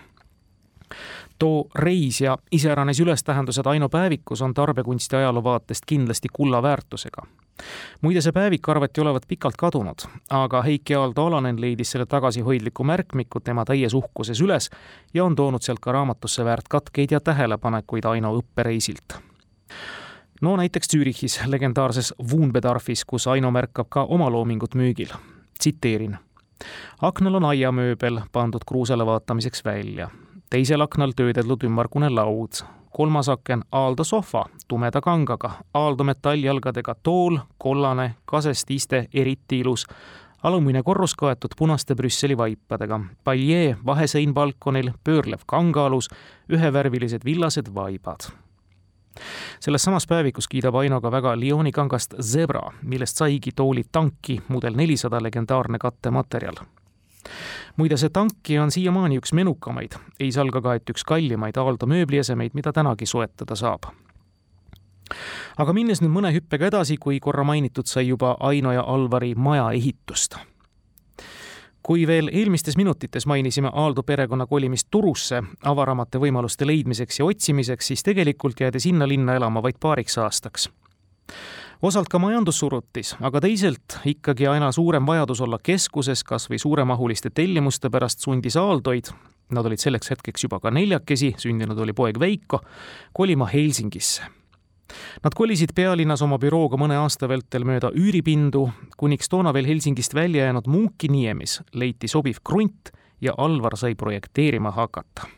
[1.38, 7.26] Too reis ja iseäranis ülestähendused Aino päevikus on tarbekunsti ajaloo vaatest kindlasti kulla väärtusega
[8.00, 13.40] muide, see päevik arvati olevat pikalt kadunud, aga Heiki Aaldo Alanen leidis selle tagasihoidliku märkmiku
[13.40, 14.70] tema täies uhkuses üles
[15.14, 19.20] ja on toonud sealt ka raamatusse väärt katkeid ja tähelepanekuid Aino õppereisilt
[20.40, 25.12] no näiteks Zürichis legendaarses Wohnbedarfis, kus Aino märkab ka oma loomingut müügil.
[25.58, 26.16] tsiteerin.
[27.02, 30.10] aknal on aiamööbel pandud kruusale vaatamiseks välja.
[30.50, 38.14] Teisel aknal töödeldud ümmargune laud, kolmas aken Aaldo sohva tumeda kangaga, Aaldo metalljalgadega tool, kollane,
[38.26, 39.86] kasest iste eriti ilus,
[40.42, 46.10] alumine korrus kaetud punaste Brüsseli vaipadega, paljee vahesein balkonil, pöörlev kangaalus,
[46.50, 48.26] ühevärvilised villased vaibad.
[49.60, 54.74] Selles samas päevikus kiidab Aino ka väga Lyoni kangast Zebra, millest saigi tooli tanki mudel
[54.78, 56.62] nelisada legendaarne kattematerjal
[57.76, 62.54] muide, see tanki on siiamaani üks menukamaid, ei salga ka, et üks kallimaid Aaldo mööbliesemeid,
[62.54, 63.90] mida tänagi soetada saab.
[65.58, 69.70] aga minnes nüüd mõne hüppega edasi, kui korra mainitud sai juba Aino ja Alvari maja
[69.74, 70.36] ehitust.
[71.82, 78.02] Kui veel eelmistes minutites mainisime Aaldo perekonna kolimist Turusse avaramate võimaluste leidmiseks ja otsimiseks, siis
[78.02, 80.68] tegelikult jäädi sinna linna elama vaid paariks aastaks
[81.82, 87.90] osalt ka majandussurutis, aga teisalt ikkagi aina suurem vajadus olla keskuses kas või suuremahuliste tellimuste
[87.90, 89.12] pärast sundis Aaldoid,
[89.54, 92.60] nad olid selleks hetkeks juba ka neljakesi, sündinud oli poeg Veiko,
[93.16, 94.28] kolima Helsingisse.
[95.24, 98.64] Nad kolisid pealinnas oma bürooga mõne aasta vältel mööda üüripindu,
[98.98, 102.90] kuniks toona veel Helsingist välja jäänud Munki-Niemis leiti sobiv krunt
[103.22, 105.28] ja Alvar sai projekteerima hakata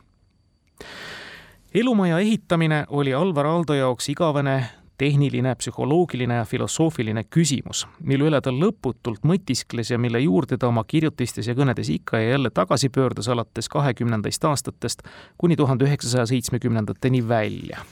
[1.74, 4.64] elumaja ehitamine oli Alvar Aaldo jaoks igavene
[4.98, 10.84] tehniline, psühholoogiline ja filosoofiline küsimus, mille üle ta lõputult mõtiskles ja mille juurde ta oma
[10.84, 15.02] kirjutistes ja kõnedes ikka ja jälle tagasi pöördus alates kahekümnendaist aastatest
[15.38, 17.82] kuni tuhande üheksasaja seitsmekümnendateni välja.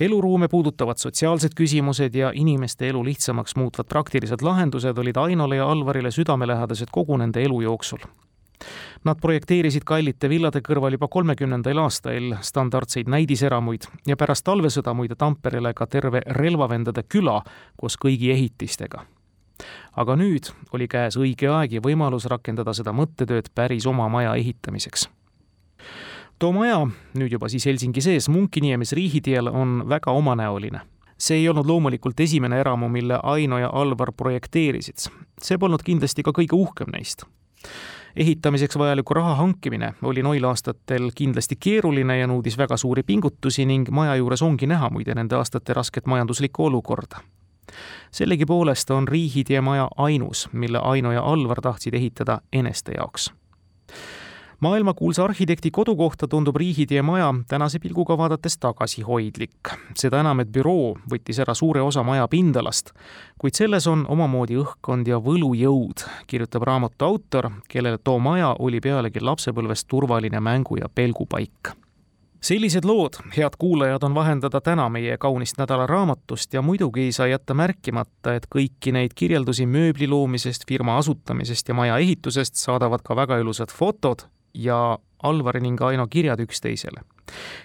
[0.00, 6.10] Eluruume puudutavad sotsiaalsed küsimused ja inimeste elu lihtsamaks muutvad praktilised lahendused olid Ainole ja Alvarile
[6.10, 8.08] südamelähedased kogu nende elu jooksul
[9.04, 15.72] Nad projekteerisid kallite villade kõrval juba kolmekümnendail aastail standardseid näidiseramuid ja pärast talvesõda muide Tamperele
[15.74, 17.40] ka terve relvavendade küla
[17.76, 19.04] koos kõigi ehitistega.
[19.96, 25.08] aga nüüd oli käes õige aeg ja võimalus rakendada seda mõttetööd päris oma maja ehitamiseks.
[26.38, 30.80] too maja, nüüd juba siis Helsingi sees, Munkiniemes Riihitiel, on väga omanäoline
[31.20, 35.10] see ei olnud loomulikult esimene eramu, mille Aino ja Alvar projekteerisid.
[35.42, 37.24] see polnud kindlasti ka kõige uhkem neist
[38.16, 43.90] ehitamiseks vajaliku raha hankimine oli noil aastatel kindlasti keeruline ja nõudis väga suuri pingutusi ning
[43.90, 47.20] maja juures ongi näha muide nende aastate rasket majanduslikku olukorda.
[48.10, 53.32] sellegipoolest on Riihitie maja ainus, mille Aino ja Alvar tahtsid ehitada eneste jaoks
[54.60, 59.68] maailmakuulsa arhitekti kodukohta tundub Riihitie maja tänase pilguga vaadates tagasihoidlik.
[59.96, 62.92] seda enam, et büroo võttis ära suure osa maja pindalast,
[63.38, 69.20] kuid selles on omamoodi õhkkond ja võlujõud, kirjutab raamatu autor, kellele too maja oli pealegi
[69.20, 71.72] lapsepõlvest turvaline mängu- ja pelgupaik
[72.40, 77.54] sellised lood, head kuulajad, on vahendada täna meie kaunist nädalaraamatust ja muidugi ei saa jätta
[77.54, 83.38] märkimata, et kõiki neid kirjeldusi mööbli loomisest, firma asutamisest ja maja ehitusest saadavad ka väga
[83.44, 87.02] ilusad fotod ja Alvari ning Aino kirjad üksteisele.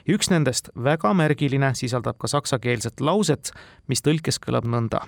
[0.10, 3.52] üks nendest, väga märgiline, sisaldab ka saksakeelset lauset,
[3.88, 5.08] mis tõlkes kõlab nõnda.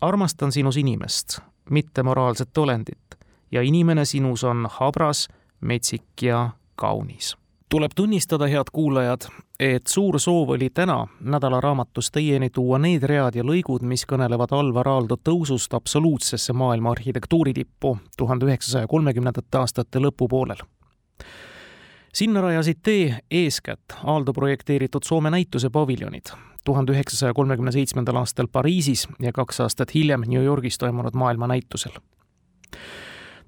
[0.00, 3.18] armastan sinus inimest, mitte moraalset olendit
[3.52, 5.28] ja inimene sinus on habras,
[5.60, 7.36] metsik ja kaunis
[7.72, 9.20] tuleb tunnistada, head kuulajad,
[9.60, 14.90] et suur soov oli täna nädalaraamatus teieni tuua need read ja lõigud, mis kõnelevad Alvar
[14.92, 20.60] Aalto tõusust absoluutsesse maailma arhitektuuri tippu tuhande üheksasaja kolmekümnendate aastate lõpupoolel
[22.12, 29.08] sinna rajasid tee eeskätt Aaldo projekteeritud Soome näituse paviljonid tuhande üheksasaja kolmekümne seitsmendal aastal Pariisis
[29.20, 31.92] ja kaks aastat hiljem New Yorgis toimunud maailmanäitusel.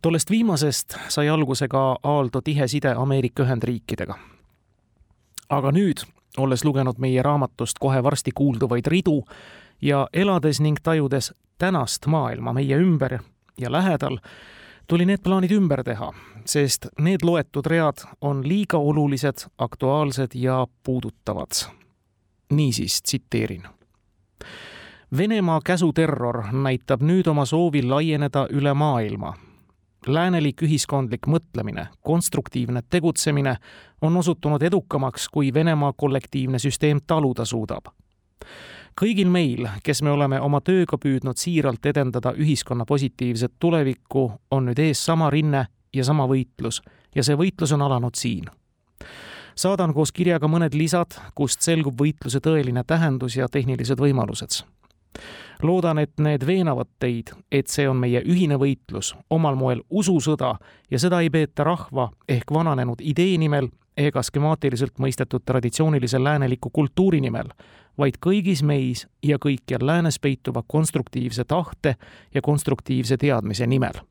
[0.03, 4.15] tollest viimasest sai alguse ka Aaldo tihe side Ameerika Ühendriikidega.
[5.49, 6.05] aga nüüd,
[6.37, 9.25] olles lugenud meie raamatust kohe varsti kuulduvaid ridu
[9.83, 13.19] ja elades ning tajudes tänast maailma meie ümber
[13.59, 14.19] ja lähedal,
[14.87, 16.13] tuli need plaanid ümber teha,
[16.47, 21.73] sest need loetud read on liiga olulised, aktuaalsed ja puudutavad.
[22.53, 23.63] niisiis tsiteerin.
[25.17, 29.35] Venemaa käsuterror näitab nüüd oma soovi laieneda üle maailma.
[30.07, 33.57] läänelik ühiskondlik mõtlemine, konstruktiivne tegutsemine
[34.03, 37.85] on osutunud edukamaks, kui Venemaa kollektiivne süsteem taluda suudab
[39.01, 44.79] kõigil meil, kes me oleme oma tööga püüdnud siiralt edendada ühiskonna positiivset tulevikku, on nüüd
[44.79, 46.83] ees sama rinne ja sama võitlus
[47.15, 48.45] ja see võitlus on alanud siin.
[49.57, 54.65] saadan koos kirjaga mõned lisad, kust selgub võitluse tõeline tähendus ja tehnilised võimalused.
[55.63, 60.57] Loodan, et need veenavad teid, et see on meie ühine võitlus, omal moel ususõda
[60.91, 67.21] ja seda ei peeta rahva ehk vananenud idee nimel ega skemaatiliselt mõistetud traditsioonilise lääneliku kultuuri
[67.23, 67.53] nimel,
[67.99, 71.95] vaid kõigis meis ja kõikjal läänes peituva konstruktiivse tahte
[72.35, 74.03] ja konstruktiivse teadmise nimel.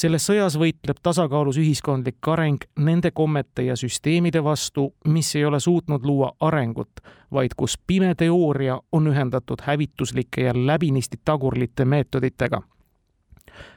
[0.00, 6.06] Selles sõjas võitleb tasakaalus ühiskondlik areng nende kommete ja süsteemide vastu, mis ei ole suutnud
[6.06, 12.62] luua arengut, vaid kus pime teooria on ühendatud hävituslike ja läbinisti tagurlite meetoditega.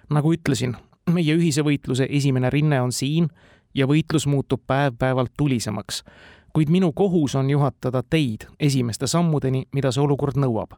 [0.09, 0.75] nagu ütlesin,
[1.11, 3.27] meie ühise võitluse esimene rinne on siin
[3.73, 6.03] ja võitlus muutub päev-päevalt tulisemaks
[6.53, 10.77] kuid minu kohus on juhatada teid esimeste sammudeni, mida see olukord nõuab.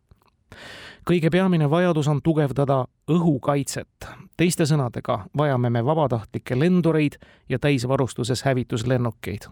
[1.10, 4.08] Kõige peamine vajadus on tugevdada õhukaitset.
[4.38, 7.18] teiste sõnadega vajame me vabatahtlikke lendureid
[7.50, 9.48] ja täisvarustuses hävituslennukeid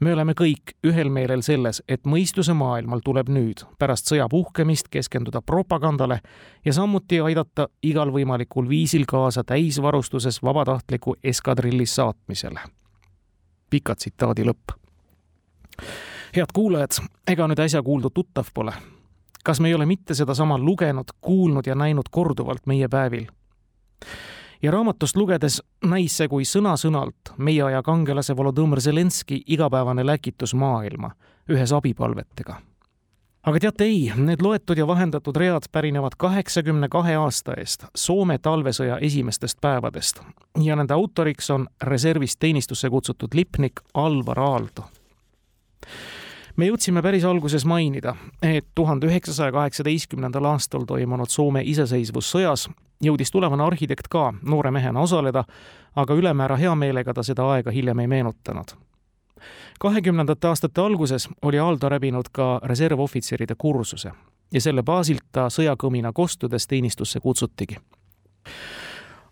[0.00, 5.40] me oleme kõik ühel meelel selles, et mõistuse maailmal tuleb nüüd pärast sõja puhkemist keskenduda
[5.42, 6.20] propagandale
[6.64, 12.60] ja samuti aidata igal võimalikul viisil kaasa täisvarustuses vabatahtliku eskadrilli saatmisele.
[13.70, 14.76] pika tsitaadi lõpp
[16.36, 18.72] head kuulajad, ega nüüd äsja kuuldu tuttav pole.
[19.46, 23.26] Kas me ei ole mitte sedasama lugenud, kuulnud ja näinud korduvalt meie päevil?
[24.62, 31.10] ja raamatust lugedes näis see kui sõna-sõnalt meie aja kangelase Volodõmõr Zelenski igapäevane läkitus maailma
[31.50, 32.56] ühes abipalvetega.
[33.46, 38.98] aga teate ei, need loetud ja vahendatud read pärinevad kaheksakümne kahe aasta eest, Soome talvesõja
[38.98, 40.20] esimestest päevadest
[40.62, 44.90] ja nende autoriks on reservist teenistusse kutsutud lipnik Alvar Aalto
[46.56, 52.68] me jõudsime päris alguses mainida, et tuhande üheksasaja kaheksateistkümnendal aastal toimunud Soome iseseisvussõjas
[53.04, 55.44] jõudis tulevane arhitekt ka noore mehena osaleda,
[55.96, 58.76] aga ülemäära hea meelega ta seda aega hiljem ei meenutanud.
[59.80, 64.12] kahekümnendate aastate alguses oli Aaldo läbinud ka reservohvitseride kursuse
[64.52, 67.76] ja selle baasilt ta sõjakõmina kostudes teenistusse kutsutigi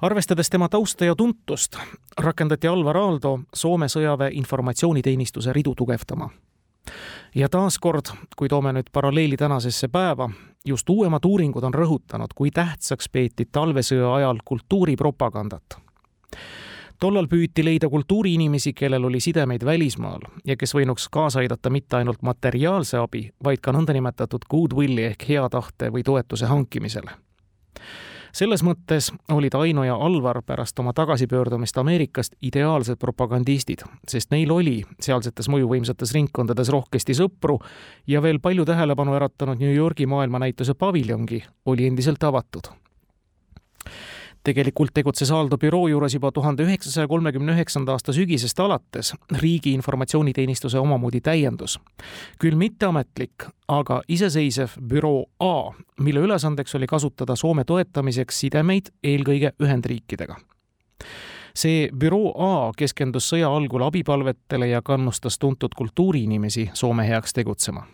[0.00, 1.76] arvestades tema tausta ja tuntust,
[2.18, 6.28] rakendati Alvar Aaldo Soome sõjaväe informatsiooniteenistuse ridu tugevdama
[7.34, 10.30] ja taaskord, kui toome nüüd paralleeli tänasesse päeva,
[10.66, 15.78] just uuemad uuringud on rõhutanud, kui tähtsaks peeti talvesõja ajal kultuuripropagandat.
[17.00, 22.22] Tollal püüti leida kultuuriinimesi, kellel oli sidemeid välismaal ja kes võinuks kaasa aidata mitte ainult
[22.22, 27.18] materiaalse abi, vaid ka nõndanimetatud goodwill'i ehk hea tahte või toetuse hankimisele
[28.34, 34.80] selles mõttes olid Aino ja Alvar pärast oma tagasipöördumist Ameerikast ideaalsed propagandistid, sest neil oli
[35.00, 37.60] sealsetes mõjuvõimsates ringkondades rohkesti sõpru
[38.10, 42.72] ja veel palju tähelepanu äratanud New Yorgi maailmanäituse paviljongi oli endiselt avatud
[44.44, 49.14] tegelikult tegutses Aaldo büroo juures juba tuhande üheksasaja kolmekümne üheksanda aasta sügisest alates.
[49.40, 51.78] Riigi informatsiooniteenistuse omamoodi täiendus.
[52.38, 60.36] küll mitteametlik, aga iseseisev büroo A, mille ülesandeks oli kasutada Soome toetamiseks sidemeid eelkõige Ühendriikidega.
[61.54, 67.86] See büroo A keskendus sõja algul abipalvetele ja kannustas tuntud kultuuriinimesi Soome heaks tegutsema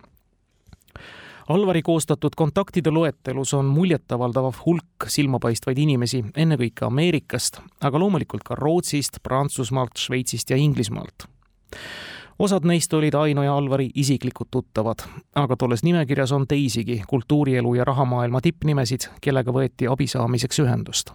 [1.50, 9.18] Alvari koostatud kontaktide loetelus on muljetavaldav hulk silmapaistvaid inimesi, ennekõike Ameerikast, aga loomulikult ka Rootsist,
[9.22, 11.26] Prantsusmaalt, Šveitsist ja Inglismaalt.
[12.38, 15.02] osad neist olid Aino ja Alvari isiklikud tuttavad,
[15.34, 21.10] aga tolles nimekirjas on teisigi kultuurielu ja rahamaailma tippnimesid, kellega võeti abi saamiseks ühendust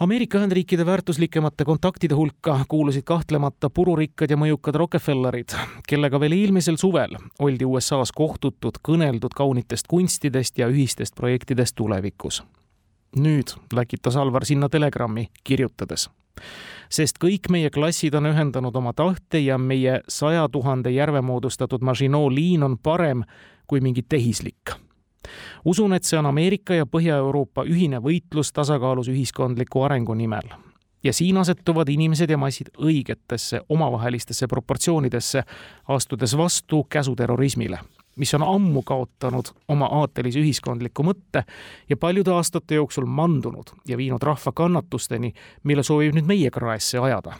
[0.00, 5.56] Ameerika Ühendriikide väärtuslikemate kontaktide hulka kuulusid kahtlemata pururikkad ja mõjukad Rockefellerid,
[5.90, 12.42] kellega veel eelmisel suvel oldi USA-s kohtutud, kõneldud kaunitest kunstidest ja ühistest projektidest tulevikus.
[13.16, 16.10] nüüd läkitas Alvar sinna telegrammi kirjutades.
[16.88, 22.32] sest kõik meie klassid on ühendanud oma tahte ja meie saja tuhande järve moodustatud Maginot
[22.32, 23.24] liin on parem
[23.66, 24.87] kui mingi tehislik
[25.64, 30.48] usun, et see on Ameerika ja Põhja-Euroopa ühine võitlus tasakaalus ühiskondliku arengu nimel.
[31.04, 35.42] ja siin asetuvad inimesed ja massid õigetesse omavahelistesse proportsioonidesse,
[35.88, 37.78] astudes vastu käsuterrorismile,
[38.16, 41.44] mis on ammu kaotanud oma aatelise ühiskondliku mõtte
[41.88, 47.38] ja paljude aastate jooksul mandunud ja viinud rahva kannatusteni, mille soovib nüüd meie kraesse ajada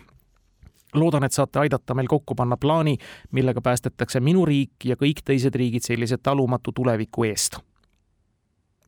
[0.94, 2.96] loodan, et saate aidata meil kokku panna plaani,
[3.32, 7.60] millega päästetakse minu riik ja kõik teised riigid sellise talumatu tuleviku eest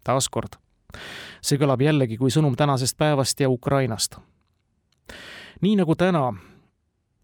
[0.05, 0.57] taaskord,
[1.43, 4.17] see kõlab jällegi kui sõnum tänasest päevast ja Ukrainast.
[5.61, 6.33] nii nagu täna,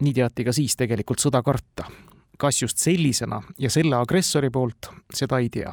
[0.02, 1.90] nii teati ka siis tegelikult sõda karta.
[2.38, 5.72] kas just sellisena ja selle agressori poolt, seda ei tea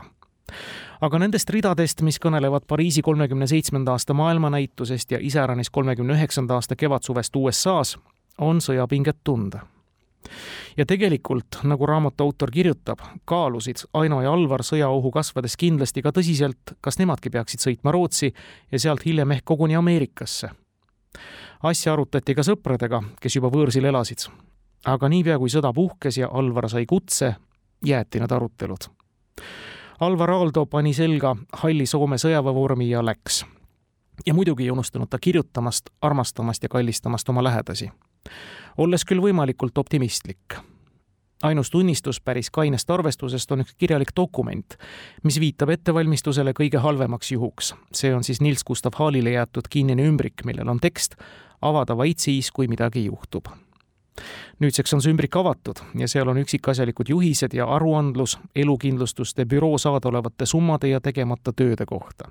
[1.02, 6.76] aga nendest ridadest, mis kõnelevad Pariisi kolmekümne seitsmenda aasta maailmanäitusest ja iseäranis kolmekümne üheksanda aasta
[6.76, 7.98] kevadsuvest USA-s,
[8.38, 9.66] on sõjapinget tunda
[10.78, 16.76] ja tegelikult, nagu raamatu autor kirjutab, kaalusid Aino ja Alvar sõjaohu kasvades kindlasti ka tõsiselt,
[16.82, 18.34] kas nemadki peaksid sõitma Rootsi
[18.72, 20.50] ja sealt hiljem ehk koguni Ameerikasse.
[21.64, 24.30] asja arutati ka sõpradega, kes juba võõrsil elasid.
[24.86, 27.36] aga niipea, kui sõda puhkes ja Alvar sai kutse,
[27.86, 28.90] jäeti need arutelud.
[30.00, 33.46] Alvar Aaldo pani selga halli Soome sõjaväevormi ja läks.
[34.26, 37.92] ja muidugi ei unustanud ta kirjutamast, armastamast ja kallistamast oma lähedasi
[38.78, 40.58] olles küll võimalikult optimistlik.
[41.44, 44.78] ainus tunnistus päris kainest arvestusest on üks kirjalik dokument,
[45.24, 47.74] mis viitab ettevalmistusele kõige halvemaks juhuks.
[47.94, 51.16] see on siis Nils Gustav Haalile jäetud kinnine ümbrik, millel on tekst
[51.62, 53.48] avada vaid siis, kui midagi juhtub
[54.60, 60.46] nüüdseks on see ümbrik avatud ja seal on üksikasjalikud juhised ja aruandlus elukindlustuste büroo saadaolevate
[60.46, 62.30] summade ja tegemata tööde kohta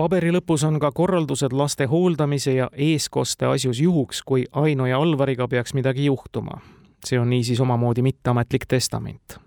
[0.00, 5.48] paberi lõpus on ka korraldused laste hooldamise ja eeskoste asjus juhuks, kui Aino ja Alvariga
[5.48, 6.60] peaks midagi juhtuma.
[7.04, 9.38] see on niisiis omamoodi mitteametlik testament.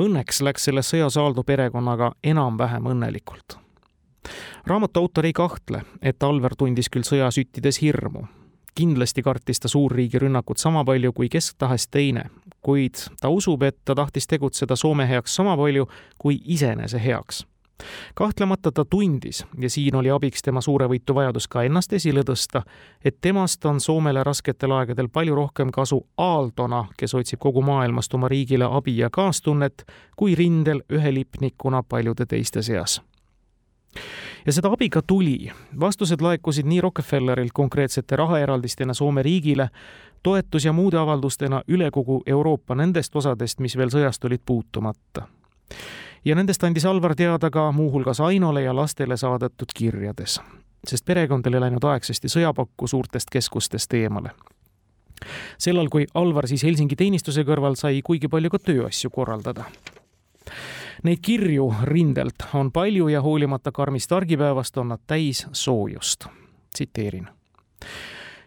[0.00, 3.56] Õnneks läks selle sõjas Aaldo perekonnaga enam-vähem õnnelikult.
[4.66, 8.26] raamatu autor ei kahtle, et Alver tundis küll sõja süttides hirmu.
[8.74, 12.24] kindlasti kartis ta suurriigi rünnakut sama palju kui kes tahes teine,
[12.62, 17.46] kuid ta usub, et ta tahtis tegutseda Soome heaks sama palju kui iseenese heaks
[18.14, 22.62] kahtlemata ta tundis ja siin oli abiks tema suure võitu vajadus ka ennast esile tõsta,
[23.04, 28.28] et temast on Soomele rasketel aegadel palju rohkem kasu Aaldona, kes otsib kogu maailmast oma
[28.28, 33.00] riigile abi ja kaastunnet, kui rindel ühe lipnikuna paljude teiste seas
[34.46, 35.52] ja seda abi ka tuli.
[35.80, 39.68] vastused laekusid nii Rockefellerilt konkreetsete rahaeraldistena Soome riigile,
[40.22, 45.28] toetus ja muude avaldustena üle kogu Euroopa nendest osadest, mis veel sõjast olid puutumata
[46.24, 50.40] ja nendest andis Alvar teada ka muuhulgas Ainole ja lastele saadetud kirjades,
[50.86, 54.30] sest perekond oli läinud aegsasti sõjapakku suurtest keskustest eemale.
[55.58, 59.64] sellal, kui Alvar siis Helsingi teenistuse kõrval sai kuigi palju ka tööasju korraldada.
[61.02, 66.26] Neid kirju rindelt on palju ja hoolimata karmist argipäevast on nad täis soojust.
[66.74, 67.28] tsiteerin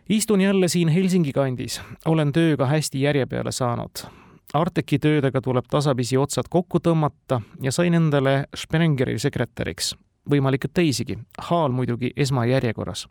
[0.10, 6.18] istun jälle siin Helsingi kandis, olen tööga hästi järje peale saanud Arteki töödega tuleb tasapisi
[6.18, 9.96] otsad kokku tõmmata ja sain endale Sprengeri sekretäriks,
[10.30, 13.08] võimalik, et teisigi, Haal muidugi esmajärjekorras.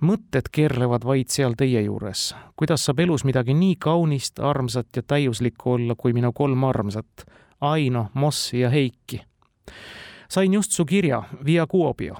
[0.00, 5.72] mõtted keerlevad vaid seal teie juures, kuidas saab elus midagi nii kaunist, armsat ja täiuslikku
[5.72, 7.24] olla kui minu kolm armsat,
[7.60, 9.20] Aino, Mossi ja Heiki.
[10.28, 12.14] sain just su kirja Via Kuopio.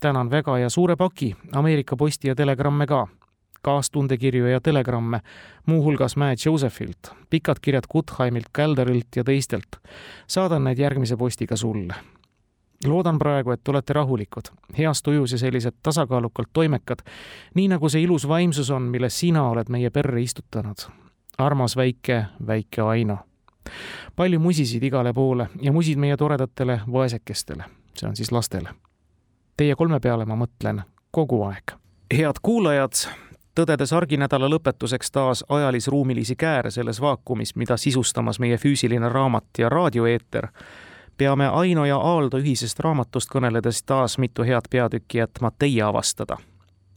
[0.00, 3.08] tänan väga ja suure paki, Ameerika Posti ja telegramme ka
[3.62, 5.20] kaastundekirju ja telegramme,
[5.66, 9.76] muuhulgas Matt Josephilt, pikad kirjad Guttheimilt, Kälderilt ja teistelt.
[10.26, 11.94] saadan need järgmise postiga sulle.
[12.86, 14.42] loodan praegu, et olete rahulikud,
[14.78, 16.98] heas tujus ja sellised tasakaalukalt toimekad,
[17.54, 20.76] nii nagu see ilus vaimsus on, milles sina oled meie perre istutanud.
[21.38, 23.18] armas väike, väike Aino.
[24.16, 28.68] palju musisid igale poole ja musid meie toredatele vaesekestele, see on siis lastele.
[29.56, 31.72] Teie kolme peale ma mõtlen kogu aeg.
[32.14, 33.27] head kuulajad
[33.58, 40.46] tõdedes arginädala lõpetuseks taas ajalis-ruumilisi kääre selles vaakumis, mida sisustamas meie füüsiline raamat ja raadioeeter,
[41.16, 46.36] peame Aino ja Aaldo ühisest raamatust kõneledes taas mitu head peatükki jätma teie avastada.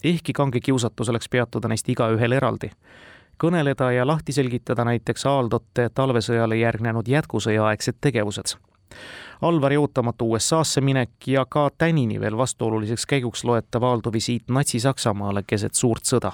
[0.04, 2.72] ehkki kange kiusatus oleks peatuda neist igaühel eraldi.
[3.44, 8.58] kõneleda ja lahti selgitada näiteks Aaldote talvesõjale järgnenud jätkusõjaaegsed tegevused
[9.42, 15.74] Alvari ootamatu USA-sse minek ja ka tänini veel vastuoluliseks käiguks loetav Aaldo visiit Natsi-Saksamaale keset
[15.74, 16.32] suurt sõda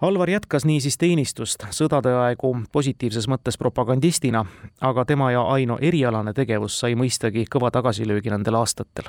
[0.00, 4.42] Alvar jätkas niisiis teenistust sõdade aegu positiivses mõttes propagandistina,
[4.80, 9.08] aga tema ja Aino erialane tegevus sai mõistagi kõva tagasilöögi nendel aastatel.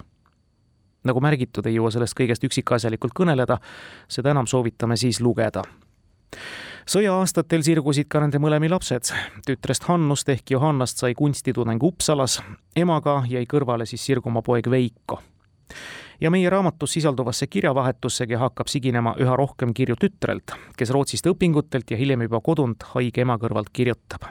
[1.03, 3.59] nagu märgitud, ei jõua sellest kõigest üksikasjalikult kõneleda,
[4.07, 5.63] seda enam soovitame siis lugeda
[6.87, 9.11] sõja-aastatel sirgusid ka nende mõlemi lapsed.
[9.45, 12.41] tütrest Hannust ehk Johannast sai kunstitudeng Uppsalas,
[12.75, 15.21] emaga jäi kõrvale siis sirguma poeg Veiko
[16.21, 21.97] ja meie raamatus sisalduvasse kirjavahetussegi hakkab siginema üha rohkem kirju tütrelt, kes Rootsist õpingutelt ja
[21.97, 24.21] hiljem juba kodunt haige ema kõrvalt kirjutab.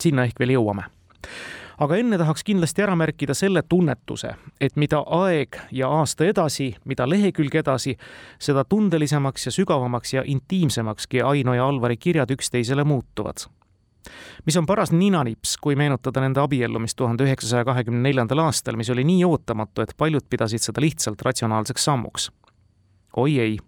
[0.00, 0.88] sinna ehk veel jõuame
[1.78, 7.08] aga enne tahaks kindlasti ära märkida selle tunnetuse, et mida aeg ja aasta edasi, mida
[7.08, 7.96] lehekülg edasi,
[8.38, 13.46] seda tundelisemaks ja sügavamaks ja intiimsemakski Aino ja Alvari kirjad üksteisele muutuvad
[14.46, 19.04] mis on paras ninanips, kui meenutada nende abiellumist tuhande üheksasaja kahekümne neljandal aastal, mis oli
[19.04, 22.30] nii ootamatu, et paljud pidasid seda lihtsalt ratsionaalseks sammuks.
[23.16, 23.58] oi ei,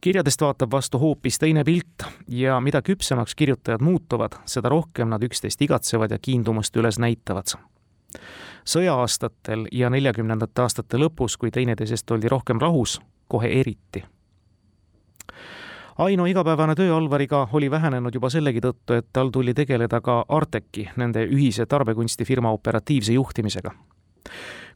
[0.00, 5.62] kirjadest vaatab vastu hoopis teine pilt ja mida küpsemaks kirjutajad muutuvad, seda rohkem nad üksteist
[5.62, 7.56] igatsevad ja kiindumust üles näitavad.
[8.66, 14.04] sõja-aastatel ja neljakümnendate aastate lõpus, kui teineteisest oldi rohkem rahus, kohe eriti
[15.98, 20.90] Aino igapäevane töö Alvariga oli vähenenud juba sellegi tõttu, et tal tuli tegeleda ka Arteki,
[21.00, 23.70] nende ühise tarbekunstifirma operatiivse juhtimisega.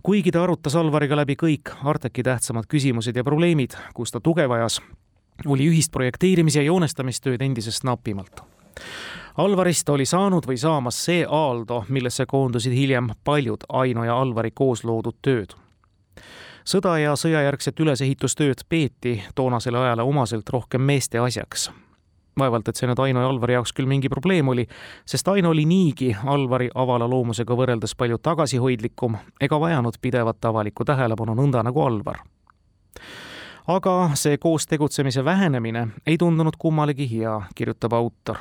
[0.02, 4.80] kuigi ta arutas Alvariga läbi kõik Arteki tähtsamad küsimused ja probleemid, kus ta tuge vajas,
[5.46, 8.40] oli ühist projekteerimis- ja joonestamistööd endisest napimalt.
[9.36, 14.84] Alvarist oli saanud või saamas see Aaldo, millesse koondusid hiljem paljud Aino ja Alvari koos
[14.84, 15.52] loodud tööd
[16.70, 21.70] sõda ja sõjajärgset ülesehitustööd peeti toonasele ajale omaselt rohkem meeste asjaks.
[22.38, 24.66] vaevalt, et see nüüd Aino ja Alvari jaoks küll mingi probleem oli,
[25.04, 31.34] sest Aino oli niigi Alvari avala loomusega võrreldes palju tagasihoidlikum ega vajanud pidevat avalikku tähelepanu
[31.34, 32.22] nõnda nagu Alvar
[33.66, 38.36] aga see koos tegutsemise vähenemine ei tundunud kummalegi hea, kirjutab autor.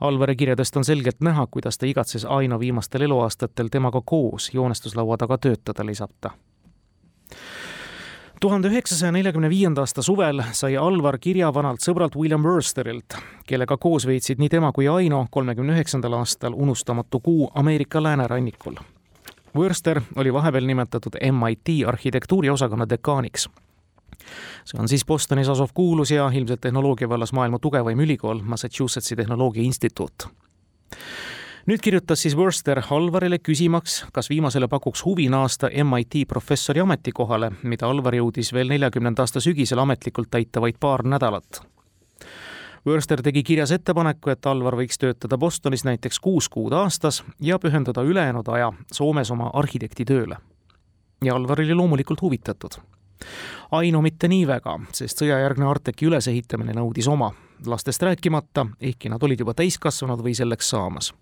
[0.00, 5.38] Alvari kirjadest on selgelt näha, kuidas ta igatses Aino viimastel eluaastatel temaga koos joonestuslaua taga
[5.38, 6.30] töötada, lisab ta
[8.40, 13.16] tuhande üheksasaja neljakümne viienda aasta suvel sai Alvar kirja vanalt sõbralt William Worsterilt,
[13.46, 18.78] kellega koos veetsid nii tema kui Aino kolmekümne üheksandal aastal unustamatu kuu Ameerika läänerannikul.
[19.56, 23.48] Worster oli vahepeal nimetatud MIT arhitektuuriosakonna dekaaniks.
[24.64, 29.62] see on siis Bostonis asuv kuulus ja ilmselt tehnoloogia vallas maailma tugevaim ülikool, Massachusettsi Tehnoloogia
[29.62, 30.28] Instituut
[31.66, 37.88] nüüd kirjutas siis Worcester Alvarile küsimaks, kas viimasele pakuks huvi naasta MIT professori ametikohale, mida
[37.88, 41.62] Alvar jõudis veel neljakümnenda aasta sügisel ametlikult täita vaid paar nädalat.
[42.86, 48.02] Worcester tegi kirjas ettepaneku, et Alvar võiks töötada Bostonis näiteks kuus kuud aastas ja pühendada
[48.06, 50.36] ülejäänud aja Soomes oma arhitektitööle.
[51.24, 52.78] ja Alvar oli loomulikult huvitatud.
[53.70, 57.32] Aino mitte nii väga, sest sõjajärgne Arteki ülesehitamine nõudis oma,
[57.66, 61.12] lastest rääkimata, ehkki nad olid juba täiskasvanud või selleks saamas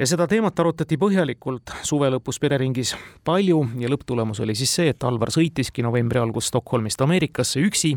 [0.00, 2.94] ja seda teemat arutati põhjalikult suve lõpus pereringis
[3.24, 7.92] palju ja lõpptulemus oli siis see, et Alvar sõitiski novembri alguses Stockholmist Ameerikasse üksi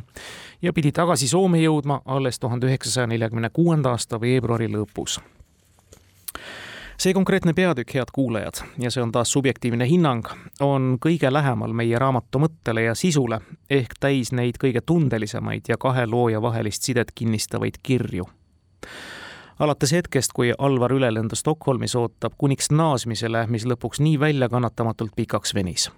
[0.61, 5.21] ja pidi tagasi Soome jõudma alles tuhande üheksasaja neljakümne kuuenda aasta veebruari lõpus.
[6.97, 10.27] see konkreetne peatükk, head kuulajad, ja see on taas subjektiivne hinnang,
[10.59, 16.05] on kõige lähemal meie raamatu mõttele ja sisule ehk täis neid kõige tundelisemaid ja kahe
[16.05, 18.27] looja vahelist sidet kinnistavaid kirju
[19.59, 25.91] alates hetkest, kui Alvar ülelendu Stockholmis ootab, kuniks naasmisele, mis lõpuks nii väljakannatamatult pikaks venis.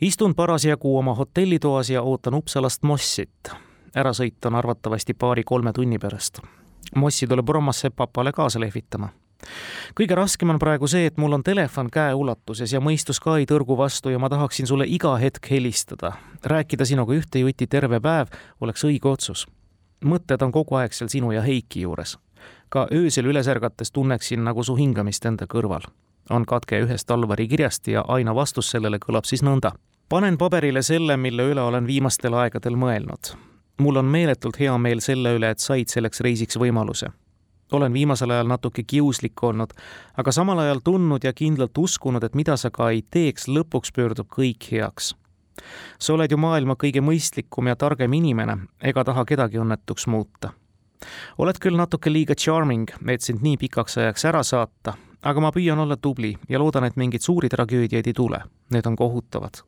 [0.00, 3.50] istun parasjagu oma hotellitoas ja ootan Uppsalast Mossit.
[3.96, 6.40] ärasõit on arvatavasti paari-kolme tunni pärast.
[6.94, 9.08] Mossi tuleb Rommasse papale kaasa lehvitama
[9.98, 13.76] kõige raskem on praegu see, et mul on telefon käeulatuses ja mõistus ka ei tõrgu
[13.78, 16.12] vastu ja ma tahaksin sulle iga hetk helistada.
[16.44, 18.28] rääkida sinuga ühte jutti terve päev
[18.60, 19.46] oleks õige otsus.
[20.04, 22.18] Mõtted on kogu aeg seal sinu ja Heiki juures.
[22.68, 25.82] ka öösel üles ärgates tunneksin nagu su hingamist enda kõrval.
[26.30, 29.72] on katke ühest Alvari kirjast ja Aino vastus sellele kõlab siis nõnda.
[30.08, 33.36] panen paberile selle, mille üle olen viimastel aegadel mõelnud.
[33.78, 37.10] mul on meeletult hea meel selle üle, et said selleks reisiks võimaluse
[37.72, 39.72] olen viimasel ajal natuke kiuslik olnud,
[40.16, 44.28] aga samal ajal tundnud ja kindlalt uskunud, et mida sa ka ei teeks, lõpuks pöördub
[44.32, 45.14] kõik heaks.
[45.98, 50.52] Sa oled ju maailma kõige mõistlikum ja targem inimene ega taha kedagi õnnetuks muuta.
[51.38, 55.78] oled küll natuke liiga charming, et sind nii pikaks ajaks ära saata, aga ma püüan
[55.78, 58.42] olla tubli ja loodan, et mingeid suuri tragöödiaid ei tule.
[58.70, 59.62] Need on kohutavad.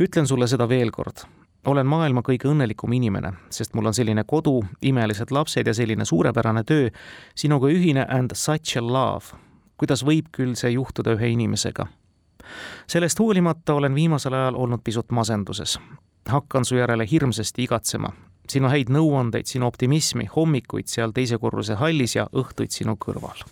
[0.00, 1.24] ütlen sulle seda veel kord
[1.66, 6.64] olen maailma kõige õnnelikum inimene, sest mul on selline kodu, imelised lapsed ja selline suurepärane
[6.68, 6.90] töö,
[7.34, 9.36] sinuga ühine and such a love.
[9.76, 11.86] kuidas võib küll see juhtuda ühe inimesega?
[12.86, 15.78] Sellest hoolimata olen viimasel ajal olnud pisut masenduses.
[16.28, 18.12] hakkan su järele hirmsasti igatsema.
[18.48, 23.44] sinu häid nõuandeid, sinu optimismi, hommikuid seal teise korruse hallis ja õhtuid sinu kõrval.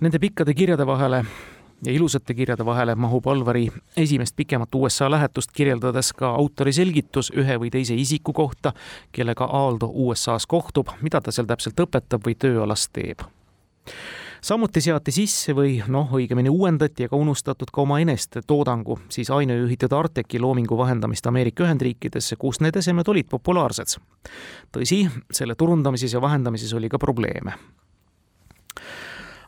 [0.00, 1.24] Nende pikkade kirjade vahele
[1.84, 7.58] ja ilusate kirjade vahele mahub Alvari esimest pikemat USA lähetust kirjeldades ka autori selgitus ühe
[7.60, 8.72] või teise isiku kohta,
[9.12, 13.24] kellega Aaldo USA-s kohtub, mida ta seal täpselt õpetab või tööalast teeb
[14.44, 19.92] samuti seati sisse või noh, õigemini uuendati, aga unustatud ka oma eneste toodangu, siis ainejuhitud
[19.92, 23.96] Arteki loomingu vahendamist Ameerika Ühendriikidesse, kus need esemed olid populaarsed.
[24.74, 27.56] tõsi, selle turundamises ja vahendamises oli ka probleeme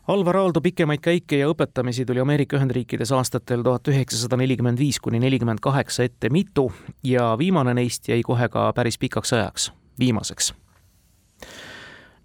[0.06, 5.18] Alvar Aaldo pikemaid käike ja õpetamisi tuli Ameerika Ühendriikides aastatel tuhat üheksasada nelikümmend viis kuni
[5.18, 6.68] nelikümmend kaheksa ette mitu
[7.02, 10.52] ja viimane neist jäi kohe ka päris pikaks ajaks, viimaseks.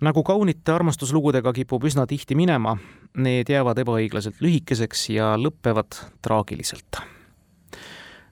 [0.01, 2.75] Nagu kaunite armastuslugudega kipub üsna tihti minema,
[3.17, 7.01] need jäävad ebaõiglaselt lühikeseks ja lõpevad traagiliselt.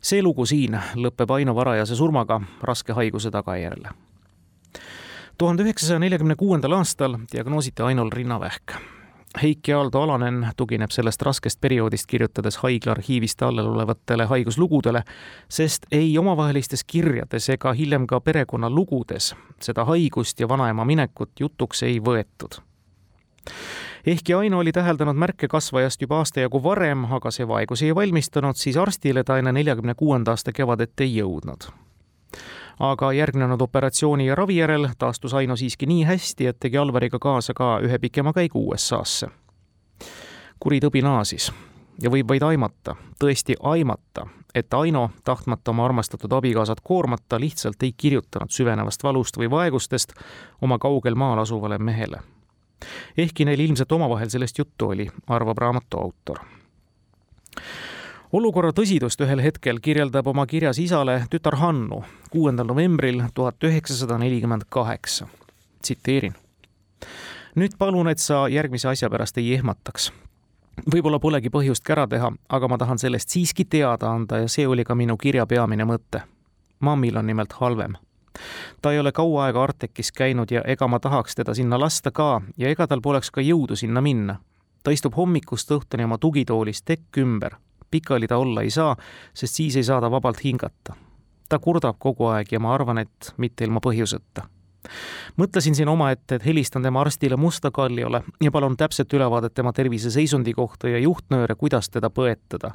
[0.01, 3.89] see lugu siin lõpeb Aino varajase surmaga raske haiguse tagajärjel
[5.37, 8.75] tuhande üheksasaja neljakümne kuuendal aastal diagnoositi Ainol rinnavähk
[9.41, 15.03] Heiki Aaldo Alanen tugineb sellest raskest perioodist kirjutades haigla arhiivist allel olevatele haiguslugudele,
[15.49, 21.99] sest ei omavahelistes kirjades ega hiljem ka perekonnalugudes seda haigust ja vanaema minekut jutuks ei
[21.99, 22.59] võetud.
[24.05, 28.55] ehkki Aino oli täheldanud märke kasvajast juba aasta jagu varem, aga see vaegus ei valmistanud,
[28.55, 31.71] siis arstile ta enne neljakümne kuuenda aasta kevadet ei jõudnud
[32.79, 37.53] aga järgnenud operatsiooni ja ravi järel taastus Aino siiski nii hästi, et tegi Alvariga kaasa
[37.53, 39.27] ka ühe pikema käigu USA-sse.
[40.59, 41.51] kuri tõbi naasis
[42.01, 47.93] ja võib vaid aimata, tõesti aimata, et Aino, tahtmata oma armastatud abikaasat koormata, lihtsalt ei
[47.97, 50.13] kirjutanud süvenevast valust või vaegustest
[50.61, 52.19] oma kaugel maal asuvale mehele.
[53.17, 56.39] ehkki neil ilmselt omavahel sellest juttu oli, arvab raamatu autor
[58.33, 64.61] olukorra tõsidust ühel hetkel kirjeldab oma kirjas isale tütar Hannu kuuendal novembril tuhat üheksasada nelikümmend
[64.69, 65.27] kaheksa.
[65.81, 66.35] tsiteerin.
[67.55, 70.11] nüüd palun, et sa järgmise asja pärast ei ehmataks.
[70.93, 74.83] võib-olla polegi põhjust kära teha, aga ma tahan sellest siiski teada anda ja see oli
[74.83, 76.21] ka minu kirja peamine mõte.
[76.79, 77.97] mammil on nimelt halvem
[78.81, 82.41] ta ei ole kaua aega Artekis käinud ja ega ma tahaks teda sinna lasta ka
[82.57, 84.39] ja ega tal poleks ka jõudu sinna minna.
[84.83, 87.57] ta istub hommikust õhtuni oma tugitoolis tekk ümber
[87.91, 88.95] pikali ta olla ei saa,
[89.33, 90.93] sest siis ei saa ta vabalt hingata.
[91.49, 94.45] ta kurdab kogu aeg ja ma arvan, et mitte ilma põhjuseta.
[95.37, 100.53] mõtlesin siin omaette, et helistan tema arstile Musta Kalliole ja palun täpset ülevaadet tema terviseseisundi
[100.53, 102.71] kohta ja juhtnööre, kuidas teda põetada.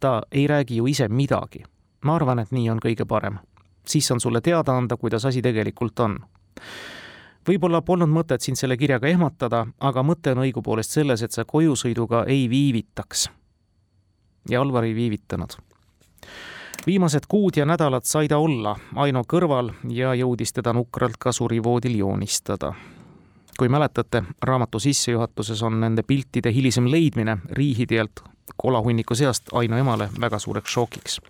[0.00, 1.64] ta ei räägi ju ise midagi.
[2.04, 3.38] ma arvan, et nii on kõige parem.
[3.86, 6.18] siis saan sulle teada anda, kuidas asi tegelikult on
[7.48, 12.24] võib-olla polnud mõtet sind selle kirjaga ehmatada, aga mõte on õigupoolest selles, et sa kojusõiduga
[12.30, 13.28] ei viivitaks
[14.48, 15.50] ja Alvar ei viivitanud.
[16.86, 21.98] viimased kuud ja nädalad sai ta olla Aino kõrval ja jõudis teda nukralt ka surivoodil
[21.98, 22.74] joonistada.
[23.58, 28.20] kui mäletate, raamatu sissejuhatuses on nende piltide hilisem leidmine riihiteelt
[28.56, 31.20] kolahunniku seast Aino emale väga suureks šokiks.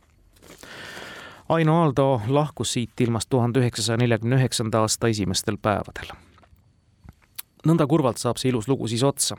[1.48, 6.08] Aino Aaldo lahkus siit ilmast tuhande üheksasaja neljakümne üheksanda aasta esimestel päevadel.
[7.66, 9.36] nõnda kurvalt saab see ilus lugu siis otsa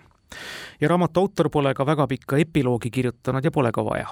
[0.81, 4.07] ja raamatu autor pole ka väga pikka epiloogi kirjutanud ja pole ka vaja.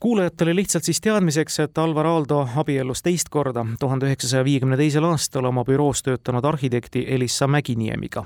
[0.00, 5.44] kuulajatele lihtsalt siis teadmiseks, et Alvar Aaldo abiellus teist korda tuhande üheksasaja viiekümne teisel aastal
[5.44, 8.24] oma büroos töötanud arhitekti Elissa Mäginiemiga.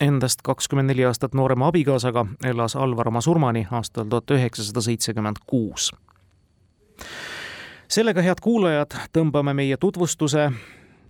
[0.00, 5.92] Endast kakskümmend neli aastat noorema abikaasaga elas Alvar oma surmani aastal tuhat üheksasada seitsekümmend kuus.
[7.88, 10.50] sellega, head kuulajad, tõmbame meie tutvustuse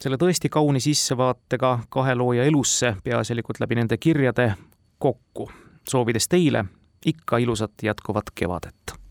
[0.05, 4.51] selle tõesti kauni sissevaatega kahe looja elusse, peaasjalikult läbi nende kirjade,
[4.99, 5.51] kokku,
[5.89, 6.65] soovides teile
[7.07, 9.05] ikka ilusat jätkuvat kevadet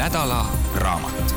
[0.00, 1.34] nädala raamat.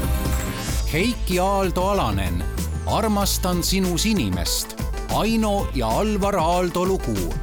[0.93, 2.43] Heiki Aaldo Alanen,
[2.85, 4.81] armastan sinu sinimest.
[5.15, 7.33] Aino ja Alvar Aaldo lugu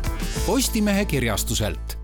[0.46, 1.99] Postimehe kirjastuselt